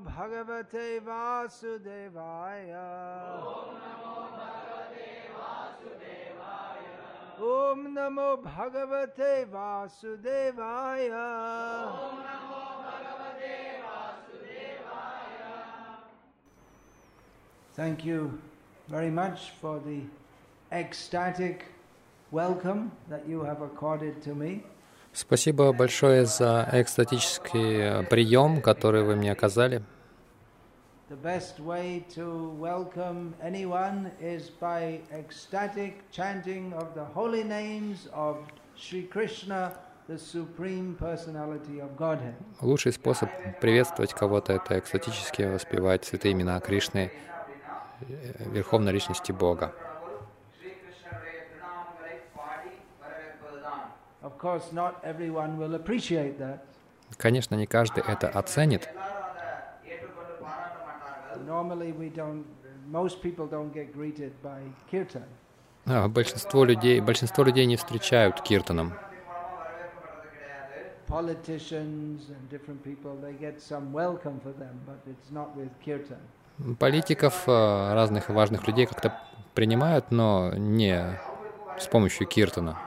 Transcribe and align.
Bhagavate 0.00 1.00
Vasudevaya. 1.00 1.76
Om 7.38 7.94
Namo 7.94 8.42
Bhagavate 8.42 9.50
Vasudevaya. 9.50 11.26
Thank 17.74 18.04
you 18.06 18.40
very 18.88 19.10
much 19.10 19.50
for 19.60 19.78
the 19.80 20.00
ecstatic 20.72 21.66
welcome 22.30 22.90
that 23.10 23.28
you 23.28 23.42
have 23.42 23.60
accorded 23.60 24.22
to 24.22 24.34
me. 24.34 24.62
Спасибо 25.16 25.72
большое 25.72 26.26
за 26.26 26.68
экстатический 26.72 27.78
э, 27.78 28.02
прием, 28.02 28.60
который 28.60 29.02
вы 29.02 29.16
мне 29.16 29.32
оказали. 29.32 29.82
Лучший 42.60 42.92
способ 42.92 43.30
приветствовать 43.60 44.12
кого-то— 44.12 44.52
это 44.54 44.78
экстатически 44.78 45.42
воспевать 45.44 46.04
святые 46.04 46.32
имена 46.32 46.60
Кришны, 46.60 47.10
э, 48.02 48.50
Верховной 48.50 48.92
Личности 48.92 49.32
Бога. 49.32 49.72
Of 49.72 49.80
course, 50.82 51.10
not 51.10 51.22
everyone 51.22 51.46
will 53.46 53.54
appreciate 53.54 53.62
that. 53.62 53.66
Конечно, 57.16 57.54
не 57.54 57.66
каждый 57.66 58.02
это 58.06 58.28
оценит. 58.28 58.88
А, 65.86 66.08
большинство 66.08 66.64
людей, 66.64 67.00
большинство 67.00 67.44
людей 67.44 67.66
не 67.66 67.76
встречают 67.76 68.40
киртаном. 68.40 68.94
Политиков, 76.80 77.46
разных 77.46 78.28
важных 78.28 78.66
людей 78.66 78.86
как-то 78.86 79.20
принимают, 79.54 80.10
но 80.10 80.52
не 80.54 81.20
с 81.78 81.86
помощью 81.86 82.26
киртана. 82.26 82.85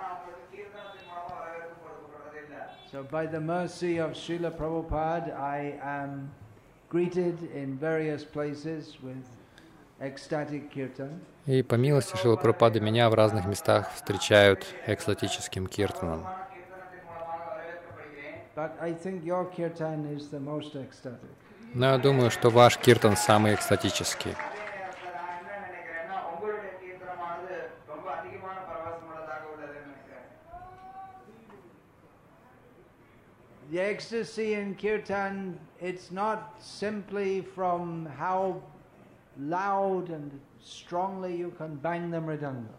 So, 2.92 3.04
by 3.04 3.28
the 3.28 3.40
mercy 3.40 4.00
of 4.00 4.14
Srila 4.14 4.52
Prabhupada, 4.58 5.40
I 5.40 5.78
am 5.84 6.32
greeted 6.90 7.38
in 7.54 7.78
various 7.78 8.24
places 8.24 8.98
with 9.04 9.24
ecstatic 10.02 10.72
kirtan. 10.72 11.22
И 11.46 11.62
по 11.62 11.76
милости 11.76 12.16
Шила 12.16 12.36
Прабхупады 12.36 12.80
меня 12.80 13.10
в 13.12 13.14
разных 13.14 13.46
местах 13.46 13.92
встречают 13.94 14.66
экстатическим 14.88 15.68
киртаном. 15.68 16.26
Но 21.76 21.86
я 21.86 21.98
думаю, 22.00 22.32
что 22.32 22.50
ваш 22.50 22.78
киртан 22.78 23.16
самый 23.16 23.54
экстатический. 23.54 24.36
The 33.72 33.80
ecstasy 33.80 34.56
in 34.56 34.76
kirtan, 34.76 35.60
it's 35.80 36.10
not 36.12 36.56
simply 36.60 37.42
from 37.42 38.08
how 38.18 38.64
loud 39.38 40.10
and 40.10 40.32
strongly 40.60 41.36
you 41.36 41.52
can 41.58 41.76
bang 41.76 42.10
the 42.10 42.20
mridanga. 42.20 42.74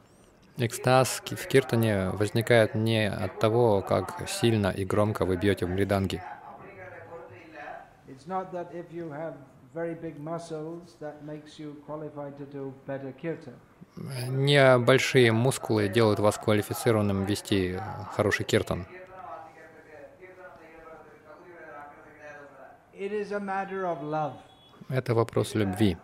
Экстаз 0.57 1.23
в 1.25 1.47
киртане 1.47 2.11
возникает 2.11 2.75
не 2.75 3.09
от 3.09 3.39
того, 3.39 3.81
как 3.83 4.29
сильно 4.29 4.69
и 4.69 4.85
громко 4.85 5.25
вы 5.25 5.37
бьете 5.37 5.65
в 5.65 5.71
мриданги. 5.71 6.23
Не 14.29 14.79
большие 14.79 15.33
мускулы 15.33 15.89
делают 15.89 16.19
вас 16.19 16.37
квалифицированным 16.37 17.25
вести 17.25 17.81
хороший 18.13 18.45
киртан. 18.45 18.87
It 18.93 18.99
is 18.99 18.99
a 21.89 22.19
matter 22.21 22.43
of 22.43 22.59
love. 22.59 22.90
Это 24.89 25.15
вопрос 25.15 25.55
любви. 25.55 25.97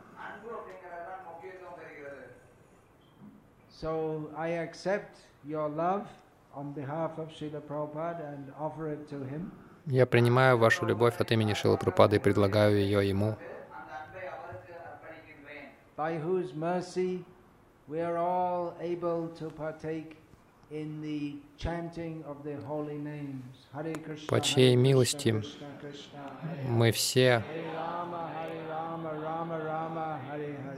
So 3.70 4.30
I 4.34 4.48
accept 4.52 5.18
your 5.44 5.68
love 5.68 6.06
on 6.54 6.72
behalf 6.72 7.18
of 7.18 7.28
Srila 7.28 7.60
Prabhupada 7.60 8.32
and 8.32 8.50
offer 8.58 8.90
it 8.92 9.06
to 9.10 9.22
him. 9.24 9.52
Я 9.84 10.06
принимаю 10.06 10.56
вашу 10.56 10.86
любовь 10.86 11.20
от 11.20 11.30
имени 11.30 11.52
Шилы 11.52 11.76
Прабхупады 11.76 12.16
и 12.16 12.18
предлагаю 12.18 12.76
ее 12.78 13.06
ему, 13.06 13.36
by 15.96 16.18
whose 16.18 16.54
mercy 16.54 17.22
we 17.86 18.00
are 18.00 18.16
all 18.16 18.74
able 18.80 19.28
to 19.38 19.50
partake 19.50 20.16
По 24.28 24.40
чьей 24.40 24.74
милости 24.74 25.42
мы 26.68 26.90
все 26.90 27.44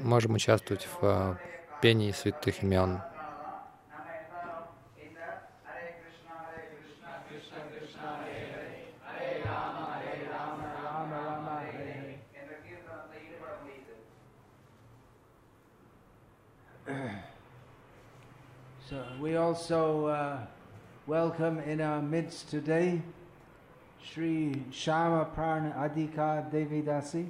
можем 0.00 0.34
участвовать 0.34 0.86
в 0.86 0.98
э, 1.02 1.36
пении 1.80 2.12
святых 2.12 2.62
имен. 2.62 3.00
Rama 10.88 11.16
Rama, 11.24 11.62
Hare 11.72 12.18
Hare. 16.86 17.24
So 18.88 18.96
we 19.20 19.36
also 19.36 20.06
uh, 20.06 20.38
welcome 21.06 21.58
in 21.58 21.82
our 21.82 22.00
midst 22.00 22.48
today 22.50 23.02
Sri 24.02 24.62
Shama 24.72 25.26
Prana 25.26 25.74
Adhika 25.76 26.50
Devidasi. 26.50 27.28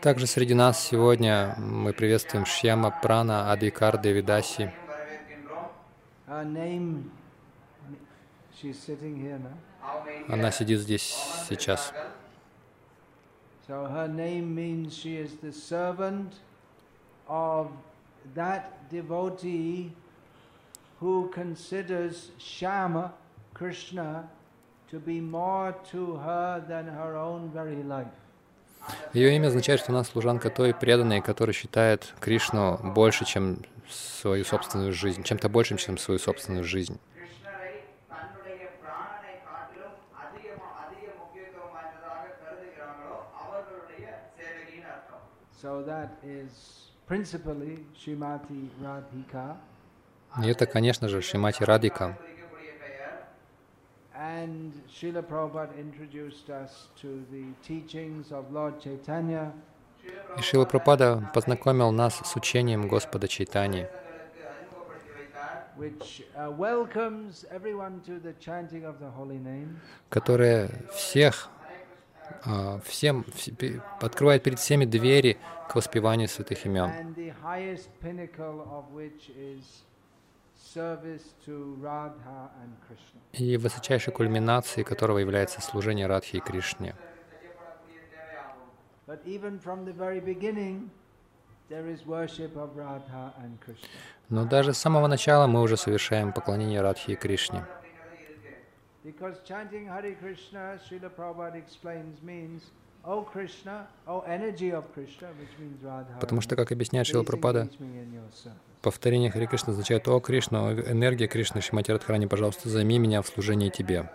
Также 0.00 0.28
среди 0.28 0.54
нас 0.54 0.78
сегодня 0.80 1.56
мы 1.58 1.92
приветствуем 1.92 2.46
Шьяма 2.46 2.92
Прана 2.92 3.50
Адикар 3.50 3.98
Девидаси. 3.98 4.72
Она 10.28 10.52
сидит 10.52 10.78
здесь 10.78 11.18
сейчас. 11.48 11.92
So 13.66 13.84
who 21.00 21.30
considers 21.32 22.30
Shama, 22.38 23.12
Krishna, 23.54 24.28
to 24.90 24.98
be 24.98 25.20
more 25.20 25.74
to 25.90 26.16
her 26.16 26.64
than 26.68 26.86
her 26.86 27.16
own 27.16 27.50
very 27.52 27.82
life. 27.82 28.08
Ее 29.12 29.36
имя 29.36 29.48
означает, 29.48 29.80
что 29.80 29.92
она 29.92 30.02
служанка 30.02 30.50
той 30.50 30.72
преданной, 30.72 31.20
которая 31.20 31.52
считает 31.52 32.14
Кришну 32.20 32.78
больше, 32.94 33.24
чем 33.24 33.58
свою 33.88 34.44
собственную 34.44 34.92
жизнь, 34.92 35.22
чем-то 35.24 35.48
большим, 35.48 35.76
чем 35.76 35.98
свою 35.98 36.18
собственную 36.18 36.64
жизнь. 36.64 36.98
So 45.60 45.82
that 45.82 46.10
is 46.22 46.92
principally 47.06 47.84
Srimati 47.92 48.70
Radhika. 48.80 49.56
И 50.42 50.46
это, 50.46 50.66
конечно 50.66 51.08
же, 51.08 51.22
Шимати 51.22 51.64
Радика. 51.64 52.18
И 60.36 60.42
Шила 60.42 60.64
Прабхада 60.64 61.30
познакомил 61.34 61.92
нас 61.92 62.20
с 62.24 62.36
учением 62.36 62.88
Господа 62.88 63.28
Чайтани, 63.28 63.88
которое 70.08 70.70
всех 70.92 71.50
а, 72.44 72.80
всем, 72.84 73.24
открывает 74.00 74.42
перед 74.42 74.58
всеми 74.58 74.84
двери 74.84 75.38
к 75.68 75.74
воспеванию 75.74 76.28
святых 76.28 76.64
имен. 76.66 76.90
И 83.32 83.56
высочайшей 83.56 84.12
кульминацией 84.12 84.84
которого 84.84 85.18
является 85.18 85.60
служение 85.60 86.06
Радхи 86.06 86.36
и 86.36 86.40
Кришне. 86.40 86.94
Но 94.28 94.44
даже 94.44 94.72
с 94.72 94.78
самого 94.78 95.06
начала 95.06 95.46
мы 95.46 95.62
уже 95.62 95.76
совершаем 95.76 96.32
поклонение 96.32 96.80
Радхи 96.80 97.12
и 97.12 97.16
Кришне. 97.16 97.64
Because 99.04 99.42
chanting 99.42 99.86
Hare 99.86 100.14
Krishna, 100.20 100.78
Srila 100.84 101.08
Prabhupada 101.08 101.56
explains, 101.56 102.20
means, 102.20 102.62
Потому 106.20 106.40
что, 106.40 106.56
как 106.56 106.72
объясняет 106.72 107.06
Шила 107.06 107.22
Пропада, 107.22 107.68
повторение 108.82 109.30
Хари 109.30 109.46
Кришна 109.46 109.72
означает 109.72 110.06
«О 110.08 110.20
Кришна, 110.20 110.68
о 110.68 110.72
энергия 110.74 111.26
Кришны, 111.26 111.60
Шимати 111.60 111.90
Радхарани, 111.90 112.26
пожалуйста, 112.26 112.68
займи 112.68 112.98
меня 112.98 113.22
в 113.22 113.28
служении 113.28 113.70
Тебе». 113.70 114.10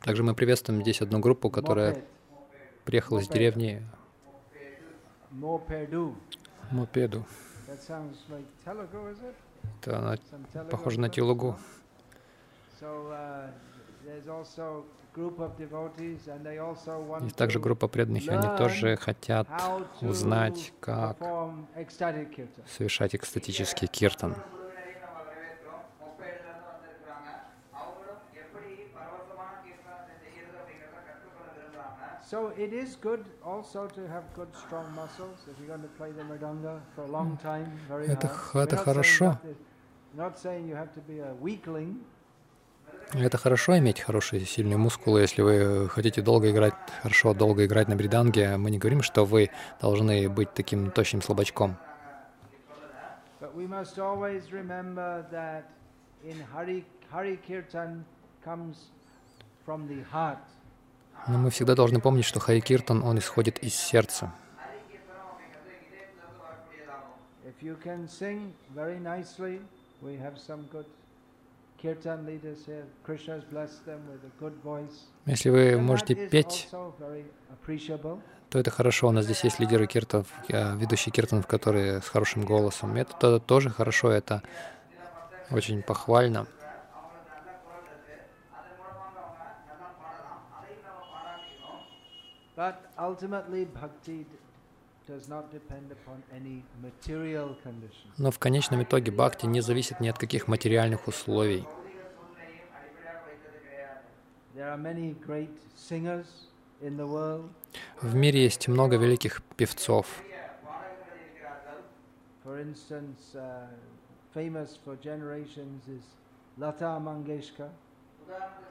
Также 0.00 0.22
мы 0.22 0.34
приветствуем 0.34 0.82
здесь 0.82 1.02
одну 1.02 1.18
группу, 1.20 1.50
которая 1.50 2.04
Moped. 2.88 2.90
приехала 2.90 3.18
из 3.18 3.28
деревни. 3.28 3.86
Мопеду. 6.70 7.26
Это 9.82 9.98
она 9.98 10.16
похоже 10.70 11.00
на? 11.00 11.08
Телугу. 11.08 11.56
Uh, 12.80 13.50
Есть 17.22 17.36
также 17.36 17.58
группа 17.58 17.88
преданных, 17.88 18.26
и 18.26 18.30
они 18.30 18.56
тоже 18.56 18.96
хотят 18.96 19.48
узнать, 20.00 20.72
как 20.80 21.18
совершать 22.66 23.14
экстатический 23.16 23.86
киртан. 23.86 24.36
So 32.30 32.52
it 32.58 32.74
is 32.74 32.94
good 33.00 33.24
also 33.42 33.86
to 33.86 34.02
have 34.06 34.24
good 34.34 34.48
strong 34.54 34.94
muscles. 34.94 35.38
If 35.50 35.58
you're 35.58 35.68
going 35.74 35.80
to 35.80 35.88
play 35.96 36.10
the 36.12 36.24
mridanga 36.24 36.78
for 36.94 37.04
a 37.04 37.10
long 37.10 37.38
time, 37.38 37.72
very 37.88 38.06
Это 38.06 38.28
hard. 38.28 38.68
это 38.68 38.76
saying 38.76 38.84
хорошо. 38.84 39.38
Not 40.14 40.38
saying 40.38 40.68
you 40.68 40.76
have 40.76 40.92
to 40.92 41.00
be 41.08 41.20
a 41.20 41.32
weakling, 41.40 42.04
Это 43.14 43.38
хорошо 43.38 43.78
иметь 43.78 44.00
хорошие 44.00 44.44
сильные 44.44 44.76
мускулы, 44.76 45.22
если 45.22 45.40
вы 45.40 45.88
хотите 45.88 46.20
долго 46.20 46.50
играть, 46.50 46.74
хорошо 47.02 47.32
долго 47.32 47.64
играть 47.64 47.88
на 47.88 47.96
бриданге. 47.96 48.58
Мы 48.58 48.70
не 48.70 48.78
говорим, 48.78 49.00
что 49.00 49.24
вы 49.24 49.50
должны 49.80 50.28
быть 50.28 50.52
таким 50.52 50.90
тощим 50.90 51.22
слабачком. 51.22 51.78
Hari, 56.52 56.84
Hari 57.10 57.38
Kirtan 57.38 58.04
comes 58.44 58.90
from 59.64 59.88
the 59.88 60.04
heart. 60.12 60.44
Но 61.28 61.38
мы 61.38 61.50
всегда 61.50 61.74
должны 61.74 62.00
помнить, 62.00 62.24
что 62.24 62.40
Хари 62.40 62.60
Киртан, 62.60 63.02
он 63.02 63.18
исходит 63.18 63.58
из 63.58 63.74
сердца. 63.74 64.32
Если 75.26 75.50
вы 75.50 75.76
можете 75.80 76.14
петь, 76.30 76.68
то 78.50 78.58
это 78.58 78.70
хорошо. 78.70 79.08
У 79.08 79.12
нас 79.12 79.24
здесь 79.26 79.44
есть 79.44 79.60
лидеры 79.60 79.86
киртанов, 79.86 80.26
э, 80.48 80.76
ведущие 80.76 81.12
киртанов, 81.12 81.46
которые 81.46 82.00
с 82.00 82.08
хорошим 82.08 82.44
голосом. 82.44 82.94
Это 82.96 83.14
то- 83.14 83.38
тоже 83.38 83.70
хорошо, 83.70 84.10
это 84.10 84.42
очень 85.50 85.82
похвально. 85.82 86.46
But 92.58 92.74
ultimately, 92.98 93.64
bhakti. 93.72 94.26
Но 98.18 98.30
в 98.30 98.38
конечном 98.38 98.82
итоге 98.82 99.10
бхакти 99.10 99.46
не 99.46 99.62
зависит 99.62 100.00
ни 100.00 100.08
от 100.08 100.18
каких 100.18 100.48
материальных 100.48 101.08
условий. 101.08 101.66
В 108.02 108.14
мире 108.14 108.42
есть 108.42 108.68
много 108.68 108.96
великих 108.96 109.42
певцов. 109.56 110.06
Uh. 112.44 113.66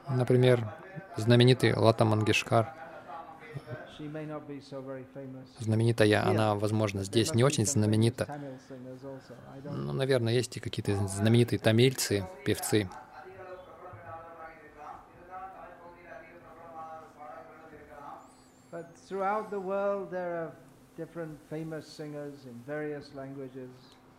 Например, 0.08 0.74
знаменитый 1.16 1.74
Лата 1.74 2.04
Мангешкар, 2.04 2.74
знаменитая, 5.58 6.26
она, 6.26 6.54
возможно, 6.54 7.04
здесь 7.04 7.34
не 7.34 7.44
очень 7.44 7.66
знаменита. 7.66 8.24
Don't 8.24 9.72
Ну, 9.72 9.92
наверное, 9.92 10.32
есть 10.32 10.56
и 10.56 10.60
какие-то 10.60 10.96
знаменитые 11.08 11.58
тамильцы, 11.58 12.26
певцы. 12.44 12.88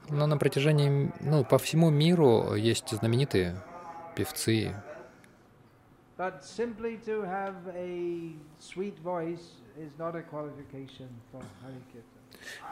Но 0.09 0.25
на 0.27 0.37
протяжении, 0.37 1.11
ну, 1.19 1.43
по 1.43 1.57
всему 1.57 1.89
миру 1.89 2.55
есть 2.55 2.89
знаменитые 2.89 3.61
певцы. 4.15 4.73
But 6.18 6.44
simply 6.44 6.98
to 7.06 7.22
have 7.22 7.56
a 7.74 8.32
sweet 8.60 8.98
voice 9.00 9.46
is 9.76 9.90
not 9.98 10.14
a 10.14 10.22
qualification 10.22 11.08
for 11.32 11.42
Hari 11.62 11.82
Kirtan. 11.92 12.14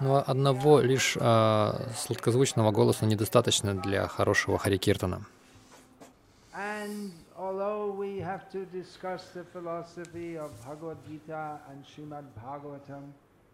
Но 0.01 0.23
одного 0.25 0.81
лишь 0.81 1.17
а, 1.19 1.89
сладкозвучного 1.97 2.73
голоса 2.73 3.07
недостаточно 3.07 3.75
для 3.75 4.07
хорошего 4.07 4.59
харикиртана. 4.59 5.25
And 6.55 7.13
although 7.37 7.91
we 7.91 8.19
have 8.19 8.51
to 8.51 8.67
discuss 8.67 9.31
the 9.35 9.45
philosophy 9.53 10.37
of 10.37 10.51
Bhagavad 10.65 10.99
Gita 11.09 11.59
and 11.71 11.85
Srimad 11.85 12.25
Bhagavatam, 12.37 13.13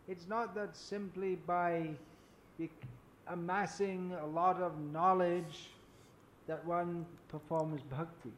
it's 0.08 0.26
not 0.26 0.54
that 0.54 0.76
simply 0.76 1.36
by 1.46 1.90
bec- 2.58 2.70
amassing 3.28 4.12
a 4.20 4.26
lot 4.26 4.60
of 4.60 4.72
knowledge 4.92 5.70
that 6.48 6.64
one 6.66 7.06
performs 7.28 7.80
bhakti. 7.82 8.32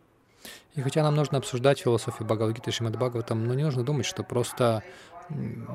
И 0.75 0.81
хотя 0.81 1.03
нам 1.03 1.15
нужно 1.15 1.37
обсуждать 1.37 1.79
философию 1.79 2.27
Бхагавадгиты 2.27 2.69
и 2.69 2.73
Шримад 2.73 2.97
Бхагаватам, 2.97 3.47
но 3.47 3.53
не 3.53 3.63
нужно 3.63 3.83
думать, 3.83 4.05
что 4.05 4.23
просто 4.23 4.83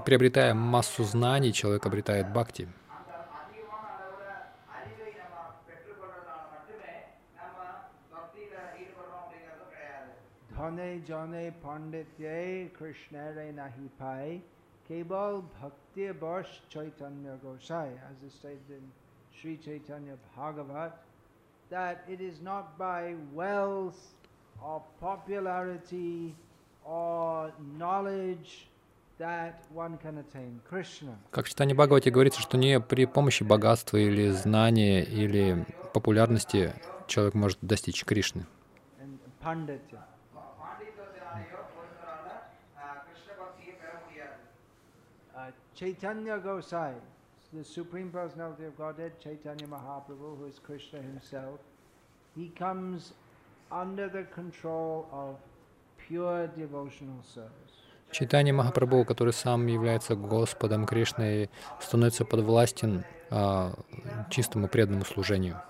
приобретая 0.04 0.52
массу 0.52 1.04
знаний, 1.04 1.54
человек 1.54 1.86
обретает 1.86 2.30
бхакти. 2.30 2.68
Dhane 10.54 11.02
jane 11.02 11.52
panditye 11.62 12.70
that 21.70 22.04
it 22.08 22.20
is 22.20 22.40
not 22.42 22.76
by 22.76 23.14
well 23.32 23.94
or 24.62 24.82
popularity 25.00 26.34
or 26.84 27.52
knowledge 27.78 28.70
как 31.30 31.44
в 31.44 31.48
читании 31.48 31.74
Бхагавати 31.74 32.08
говорится, 32.08 32.40
что 32.40 32.56
не 32.56 32.80
при 32.80 33.04
помощи 33.04 33.42
богатства 33.42 33.98
или 33.98 34.30
знания 34.30 35.04
или 35.04 35.66
популярности 35.92 36.72
человек 37.06 37.34
может 37.34 37.58
достичь 37.60 38.02
Кришны. 38.06 38.46
Chaitanya 45.74 46.38
Gosai, 46.38 46.94
the 47.54 47.64
Supreme 47.64 48.10
Personality 48.10 48.66
of 48.66 48.76
Godhead, 48.76 49.18
Chaitanya 49.18 49.66
Mahaprabhu, 49.66 50.36
who 50.36 50.44
is 50.44 50.58
Krishna 50.58 51.00
himself, 51.00 51.58
he 52.36 52.50
comes 52.50 53.14
under 53.70 54.08
the 54.08 54.24
control 54.34 55.06
of 55.12 55.36
pure 55.96 56.48
devotional 56.56 57.22
service. 57.24 57.70
Читание 58.10 58.52
Махапрабху, 58.52 59.04
который 59.04 59.32
сам 59.32 59.68
является 59.68 60.16
Господом 60.16 60.84
Кришной, 60.84 61.48
становится 61.80 62.24
подвластен 62.24 63.04
а, 63.30 63.72
чистому 64.30 64.66
преданному 64.66 65.04
служению. 65.04 65.62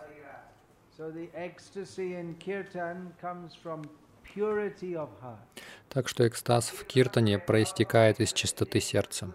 Так 5.88 6.08
что 6.08 6.26
экстаз 6.26 6.70
в 6.70 6.84
киртане 6.86 7.38
проистекает 7.38 8.20
из 8.20 8.32
чистоты 8.32 8.80
сердца. 8.80 9.34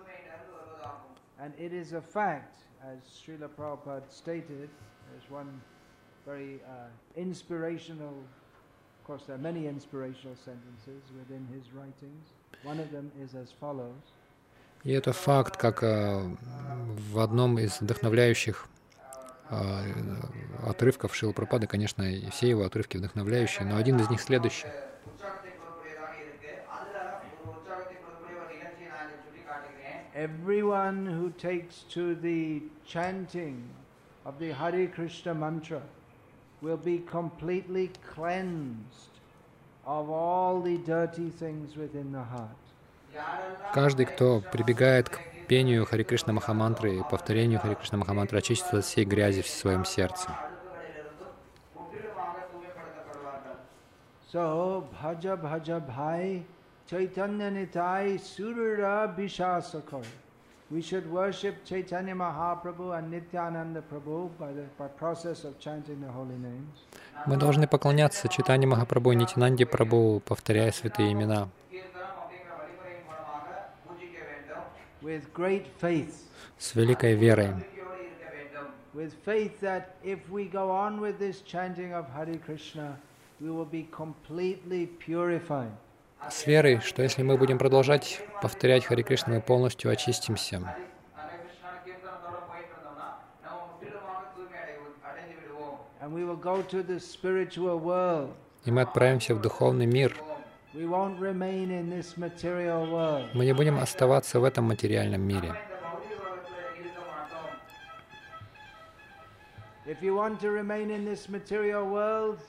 Stated, 4.10 4.70
very 6.26 6.60
uh, 6.68 6.88
inspirational, 7.16 8.24
course, 9.06 9.24
there 9.28 9.36
are 9.36 9.42
many 9.52 9.68
inspirational 9.68 10.36
sentences 10.44 11.02
within 11.20 11.48
his 11.54 11.64
writings. 11.74 12.26
One 12.64 12.80
of 12.80 12.92
them 12.92 13.12
is 13.24 13.36
as 13.36 13.52
follows. 13.60 14.02
И 14.84 14.92
это 14.92 15.14
факт, 15.14 15.58
как 15.58 15.82
в 15.82 17.20
одном 17.20 17.58
из 17.58 17.82
вдохновляющих 17.82 18.68
отрывков 20.64 21.16
Шилпрапады, 21.16 21.68
конечно, 21.68 22.04
и 22.04 22.30
все 22.30 22.50
его 22.50 22.66
отрывки 22.66 22.98
вдохновляющие, 22.98 23.66
но 23.66 23.78
один 23.78 24.00
из 24.00 24.10
них 24.10 24.22
следующий. 24.22 24.68
Everyone 30.16 31.06
who 31.06 31.30
takes 31.38 31.84
to 31.90 32.16
the 32.16 32.64
chanting 32.88 33.70
of 34.24 34.40
the 34.40 34.52
Hare 34.54 34.88
Krishna 34.88 35.34
mantra 35.34 35.82
will 36.62 36.78
be 36.78 37.00
completely 37.00 37.92
cleansed 38.14 39.14
of 39.86 40.10
all 40.10 40.62
the 40.62 40.78
dirty 40.78 41.30
things 41.30 41.76
within 41.76 42.12
the 42.12 42.24
heart. 42.24 42.58
Каждый, 43.74 44.06
кто 44.06 44.42
прибегает 44.52 45.10
к 45.10 45.20
пению 45.48 45.86
Хари 45.86 46.04
Кришна 46.04 46.34
Махамантры 46.34 46.98
и 46.98 47.04
повторению 47.04 47.60
Хари 47.60 47.76
Кришна 47.76 47.98
Махамантры, 47.98 48.40
очистится 48.40 48.80
от 48.80 48.86
всей 48.86 49.06
грязи 49.06 49.42
в 49.42 49.48
своем 49.48 49.86
сердце. 49.86 50.30
So, 54.34 54.84
bhaja 54.92 55.38
bhaja 55.38 55.80
bhai. 55.80 56.46
We 60.72 60.82
should 60.82 61.06
worship 61.12 61.64
Chaitanya 61.64 62.16
Mahaprabhu 62.16 62.98
and 62.98 63.12
Nityananda 63.12 63.84
Prabhu 63.84 64.32
by 64.40 64.52
the 64.52 64.64
by 64.80 64.88
process 64.88 65.44
of 65.44 65.60
chanting 65.60 66.02
the 66.02 66.12
holy 66.12 66.38
names. 66.38 66.82
Мы 67.28 67.38
должны 67.38 67.68
поклоняться 67.68 68.28
Читане 68.30 68.66
Махапрабху 68.66 69.12
и 69.12 69.16
Нитянанде 69.16 69.68
Прабху, 69.68 70.24
повторяя 70.26 70.72
святые 70.72 71.12
имена. 71.12 71.50
With 75.04 75.32
great 75.36 75.68
faith. 75.80 76.16
С 76.58 76.74
великой 76.74 77.14
верой. 77.14 77.54
With 78.96 79.14
faith 79.24 79.60
that 79.62 79.98
if 80.04 80.18
we 80.32 80.46
go 80.46 80.72
on 80.72 81.00
with 81.00 81.20
this 81.20 81.42
chanting 81.42 81.94
of 81.94 82.08
Hare 82.10 82.40
Krishna, 82.44 82.98
we 83.40 83.52
will 83.52 83.66
be 83.66 83.88
completely 83.92 84.88
purified. 84.88 85.74
с 86.30 86.48
верой, 86.48 86.80
что 86.82 87.02
если 87.04 87.24
мы 87.24 87.38
будем 87.38 87.58
продолжать 87.58 88.22
повторять 88.42 88.86
Хари 88.86 89.04
Кришна, 89.04 89.34
мы 89.34 89.42
полностью 89.42 89.92
очистимся. 89.92 90.62
И 98.66 98.72
мы 98.72 98.82
отправимся 98.82 99.36
в 99.36 99.42
духовный 99.42 99.86
мир. 99.86 100.16
Мы 100.74 100.82
не 103.46 103.54
будем 103.54 103.80
оставаться 103.80 104.40
в 104.40 104.44
этом 104.44 104.66
материальном 104.66 105.22
мире. 105.22 105.56
If 109.88 110.02
you 110.02 110.16
want 110.16 110.40
to 110.42 110.50
remain 110.50 110.90
in 110.90 111.06
this 111.06 111.30
material 111.30 111.86
world, 111.88 112.40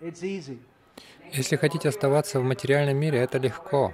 it's 0.00 0.24
easy. 0.24 0.58
Если 1.32 1.56
хотите 1.56 1.88
оставаться 1.88 2.40
в 2.40 2.44
материальном 2.44 2.96
мире, 2.96 3.18
это 3.18 3.38
легко. 3.38 3.92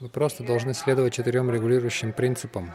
Вы 0.00 0.08
просто 0.10 0.44
должны 0.44 0.74
следовать 0.74 1.14
четырем 1.14 1.50
регулирующим 1.50 2.12
принципам. 2.12 2.72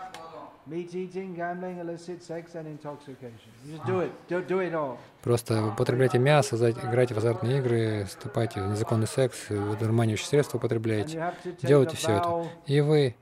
Просто 5.21 5.65
употребляйте 5.67 6.17
мясо, 6.19 6.55
играйте 6.71 7.13
в 7.13 7.17
азартные 7.17 7.57
игры, 7.59 8.05
вступайте 8.05 8.61
в 8.61 8.67
незаконный 8.69 9.07
секс, 9.07 9.47
дурманящие 9.49 10.27
средства 10.27 10.57
употребляете. 10.57 11.33
Делайте 11.61 11.97
все 11.97 12.11
это. 12.17 12.47
И 12.67 12.79
вы 12.81 13.15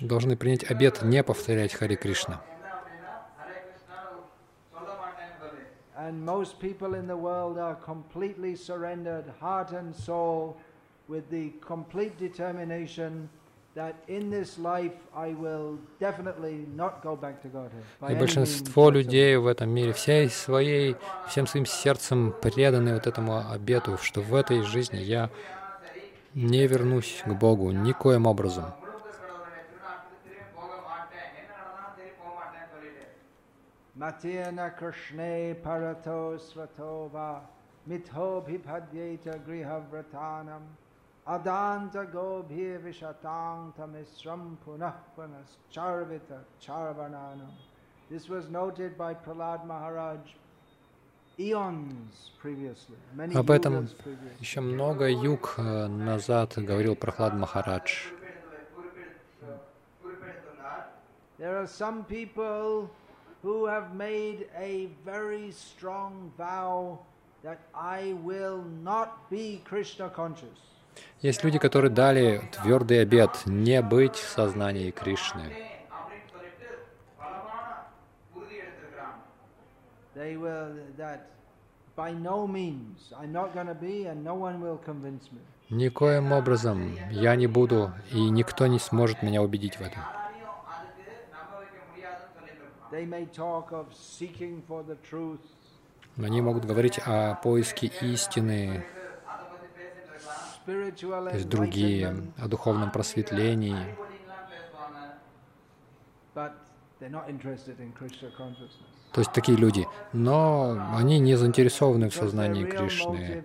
должны 0.00 0.36
принять 0.36 0.68
обет 0.70 1.02
не 1.02 1.22
повторять 1.22 1.74
Хари 1.74 1.96
Кришна. 1.96 2.40
And 6.06 6.24
most 6.24 6.60
people 6.60 6.94
in 6.94 7.08
the 7.08 7.16
world 7.16 7.58
are 7.58 7.76
completely 7.92 8.54
surrendered, 8.54 9.24
heart 9.40 9.72
and 9.72 9.92
soul, 9.92 10.56
with 11.08 11.24
the 11.30 11.52
complete 11.60 12.16
determination 12.16 13.28
that 13.74 13.94
in 14.06 14.30
this 14.30 14.56
life 14.56 14.96
I 15.16 15.34
will 15.34 15.78
definitely 15.98 16.64
not 16.76 17.02
go 17.02 17.16
back 17.16 17.42
to 17.42 17.48
Godhead. 17.48 17.82
И 18.08 18.14
большинство 18.14 18.90
людей 18.90 19.36
в 19.36 19.48
этом 19.48 19.70
мире 19.70 19.92
всей 19.92 20.28
своей, 20.30 20.94
всем 21.28 21.48
своим 21.48 21.66
сердцем 21.66 22.32
преданы 22.40 22.94
вот 22.94 23.08
этому 23.08 23.50
обету, 23.50 23.98
что 24.00 24.20
в 24.20 24.32
этой 24.36 24.62
жизни 24.62 24.98
я 24.98 25.28
не 26.34 26.68
вернусь 26.68 27.24
к 27.26 27.32
Богу 27.32 27.72
никоим 27.72 28.26
образом. 28.26 28.66
Матена 33.96 34.70
Кришне 34.78 35.54
Парато 35.64 36.38
Сватова 36.38 37.42
Митхобхипадьейта 37.86 39.38
Грихавратанам 39.46 40.62
Аданта 41.24 42.04
Гобхи 42.04 42.76
Вишатанта 42.76 43.86
Мисрам 43.86 44.58
Пунахпанас 44.64 45.58
Чарвита 45.70 46.44
Чарвананам. 46.60 47.50
This 48.10 48.28
was 48.28 48.50
noted 48.50 48.98
by 48.98 49.14
Pralad 49.14 49.64
Maharaj 49.66 50.20
Об 53.34 53.50
этом 53.50 53.88
еще 54.40 54.60
много 54.62 55.10
юг 55.10 55.56
э, 55.58 55.86
назад 55.86 56.54
говорил 56.56 56.96
Прохлад 56.96 57.34
Махарадж. 57.34 58.08
There 61.38 61.60
are 61.60 61.66
some 61.66 62.04
people 62.04 62.88
who 63.46 63.64
have 63.66 63.94
made 63.94 64.48
a 64.58 64.88
very 65.04 65.52
strong 65.52 66.32
vow 66.36 66.98
that 67.44 67.60
I 67.72 68.14
will 68.24 68.64
not 68.82 69.30
be 69.30 69.62
Krishna 69.64 70.08
conscious. 70.10 70.58
Есть 71.22 71.44
люди, 71.44 71.58
которые 71.58 71.90
дали 71.90 72.42
твердый 72.50 73.00
обет 73.00 73.42
не 73.46 73.80
быть 73.82 74.16
в 74.16 74.28
сознании 74.28 74.90
Кришны. 74.90 75.52
They 80.16 80.36
will, 80.36 80.74
that 80.96 81.20
by 81.94 82.10
no 82.10 82.48
means 82.48 83.12
I'm 83.12 83.32
not 83.32 83.54
going 83.54 83.68
to 83.68 83.74
be 83.74 84.06
and 84.06 84.24
no 84.24 84.34
one 84.34 84.60
will 84.60 84.78
convince 84.84 85.30
me. 85.30 85.40
Никоим 85.70 86.32
образом 86.32 86.96
я 87.10 87.36
не 87.36 87.46
буду, 87.46 87.92
и 88.10 88.28
никто 88.30 88.66
не 88.66 88.80
сможет 88.80 89.22
меня 89.22 89.40
убедить 89.40 89.76
в 89.76 89.82
этом. 89.82 90.02
Они 96.16 96.40
могут 96.40 96.64
говорить 96.64 96.98
о 97.04 97.34
поиске 97.36 97.88
истины, 98.00 98.84
то 100.64 101.30
есть 101.34 101.48
другие, 101.48 102.32
о 102.38 102.48
духовном 102.48 102.90
просветлении. 102.90 103.96
То 109.12 109.20
есть 109.20 109.32
такие 109.32 109.56
люди, 109.56 109.86
но 110.12 110.78
они 110.94 111.18
не 111.18 111.36
заинтересованы 111.36 112.08
в 112.08 112.14
сознании 112.14 112.64
Кришны. 112.64 113.42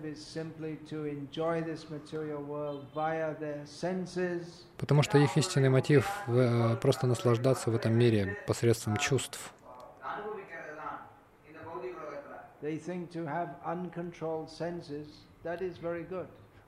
Потому 4.77 5.03
что 5.03 5.17
их 5.17 5.37
истинный 5.37 5.69
мотив 5.69 6.09
э,— 6.27 6.75
просто 6.81 7.07
наслаждаться 7.07 7.71
в 7.71 7.75
этом 7.75 7.93
мире 7.93 8.37
посредством 8.47 8.97
чувств. 8.97 9.53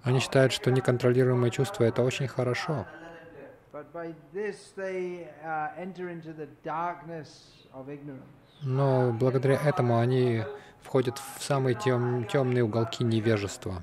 Они 0.03 0.19
считают, 0.19 0.51
что 0.51 0.71
неконтролируемые 0.71 1.51
чувства— 1.51 1.83
это 1.85 2.03
очень 2.03 2.27
хорошо. 2.27 2.85
Но 8.61 9.11
благодаря 9.11 9.55
этому 9.55 9.97
они 9.97 10.43
входят 10.83 11.17
в 11.17 11.41
самые 11.41 11.73
тем, 11.75 12.25
темные 12.25 12.63
уголки 12.63 13.03
невежества. 13.03 13.81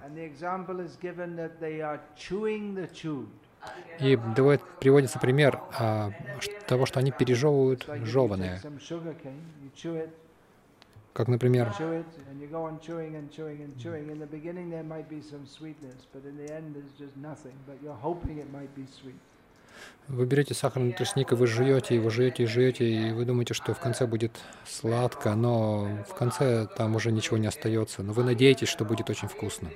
И 3.98 4.16
давай- 4.36 4.60
приводится 4.78 5.18
пример 5.18 5.60
а, 5.78 6.12
того, 6.68 6.86
что 6.86 7.00
они 7.00 7.10
пережевывают 7.10 7.84
жеванное. 8.04 8.60
Как, 11.12 11.26
например, 11.26 11.66
вы 20.08 20.26
берете 20.26 20.54
сахарный 20.54 20.92
тростник, 20.92 21.32
и 21.32 21.34
вы 21.34 21.46
жуете 21.46 21.94
и 21.94 21.98
вы 21.98 22.10
жуете 22.10 22.42
и 22.42 22.46
жуете, 22.46 22.84
и 22.84 23.12
вы 23.12 23.24
думаете, 23.24 23.54
что 23.54 23.74
в 23.74 23.78
конце 23.78 24.06
будет 24.06 24.40
сладко, 24.66 25.34
но 25.34 26.04
в 26.08 26.14
конце 26.14 26.66
там 26.66 26.96
уже 26.96 27.12
ничего 27.12 27.38
не 27.38 27.46
остается. 27.46 28.02
Но 28.02 28.12
вы 28.12 28.24
надеетесь, 28.24 28.68
что 28.68 28.84
будет 28.84 29.08
очень 29.08 29.28
вкусно. 29.28 29.68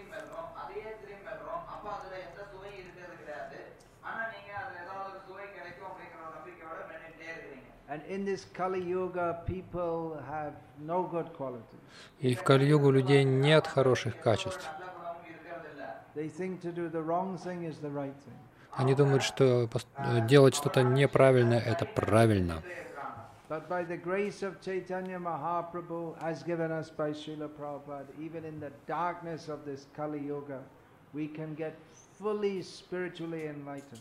И 12.19 12.35
в 12.35 12.43
Кали-югу 12.43 12.91
людей 12.91 13.25
нет 13.25 13.67
хороших 13.67 14.19
качеств. 14.21 14.69
Они 18.77 18.95
думают, 18.95 19.23
что 19.23 19.69
э, 19.97 20.27
делать 20.27 20.55
что-то 20.55 20.83
неправильное— 20.83 21.61
это 21.67 21.85
правильно. 21.85 22.63
But 23.49 23.69
by 23.69 23.85
the 23.87 24.03
grace 24.03 24.43
of 24.43 24.61
Chaitanya 24.61 25.19
Mahaprabhu, 25.19 26.17
as 26.21 26.43
given 26.43 26.73
us 26.73 26.91
by 26.91 27.13
Srila 27.13 27.49
Prabhupada, 27.49 28.07
even 28.19 28.45
in 28.45 28.59
the 28.59 28.73
darkness 28.87 29.49
of 29.49 29.65
this 29.65 29.87
Kali 29.95 30.19
Yuga, 30.19 30.63
we 31.13 31.29
can 31.29 31.55
get 31.55 31.75
fully 32.19 32.63
spiritually 32.63 33.47
enlightened. 33.47 34.01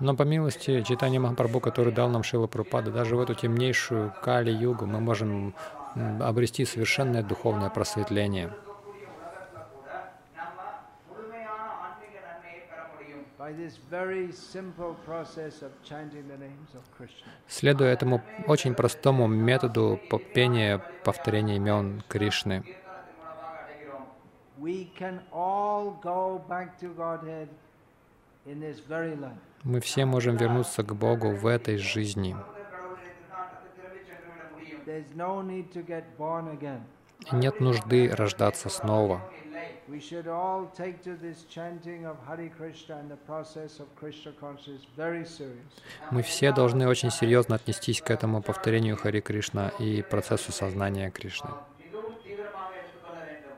Но 0.00 0.14
по 0.14 0.22
милости 0.22 0.82
Читания 0.82 1.18
Махапрабху, 1.20 1.60
который 1.60 1.92
дал 1.92 2.08
нам 2.08 2.22
Шила 2.22 2.46
Прабхупада, 2.46 2.92
даже 2.92 3.16
в 3.16 3.20
эту 3.20 3.34
темнейшую 3.34 4.12
Кали-югу 4.22 4.86
мы 4.86 5.00
можем 5.00 5.54
обрести 6.20 6.64
совершенное 6.64 7.22
духовное 7.22 7.70
просветление. 7.70 8.52
Следуя 17.46 17.92
этому 17.92 18.22
очень 18.46 18.74
простому 18.74 19.26
методу 19.26 20.00
пения 20.34 20.82
повторения 21.04 21.56
имен 21.56 22.02
Кришны, 22.08 22.64
мы 29.62 29.80
все 29.80 30.06
можем 30.06 30.36
вернуться 30.36 30.82
к 30.82 30.94
Богу 30.94 31.30
в 31.34 31.46
этой 31.46 31.76
жизни. 31.76 32.36
Нет 37.32 37.60
нужды 37.60 38.08
рождаться 38.14 38.68
снова. 38.68 39.20
We 39.88 40.00
should 40.00 40.26
all 40.26 40.70
take 40.76 41.02
to 41.04 41.16
this 41.16 41.44
chanting 41.48 42.06
of 42.06 42.16
Hare 42.26 42.50
Krishna 42.50 42.96
and 42.96 43.08
the 43.08 43.16
process 43.16 43.78
of 43.78 43.86
Krishna 43.94 44.32
consciousness 44.32 44.82
very 44.96 45.24
seriously. 45.24 45.62
Мы 46.10 46.22
все 46.22 46.52
должны 46.52 46.88
очень 46.88 47.10
серьезно 47.10 47.54
отнестись 47.56 48.02
к 48.02 48.10
этому 48.10 48.42
повторению 48.42 48.96
Хари 48.96 49.20
Кришна 49.20 49.68
и 49.78 50.02
процессу 50.02 50.52
сознания 50.52 51.10
Кришны. 51.10 51.50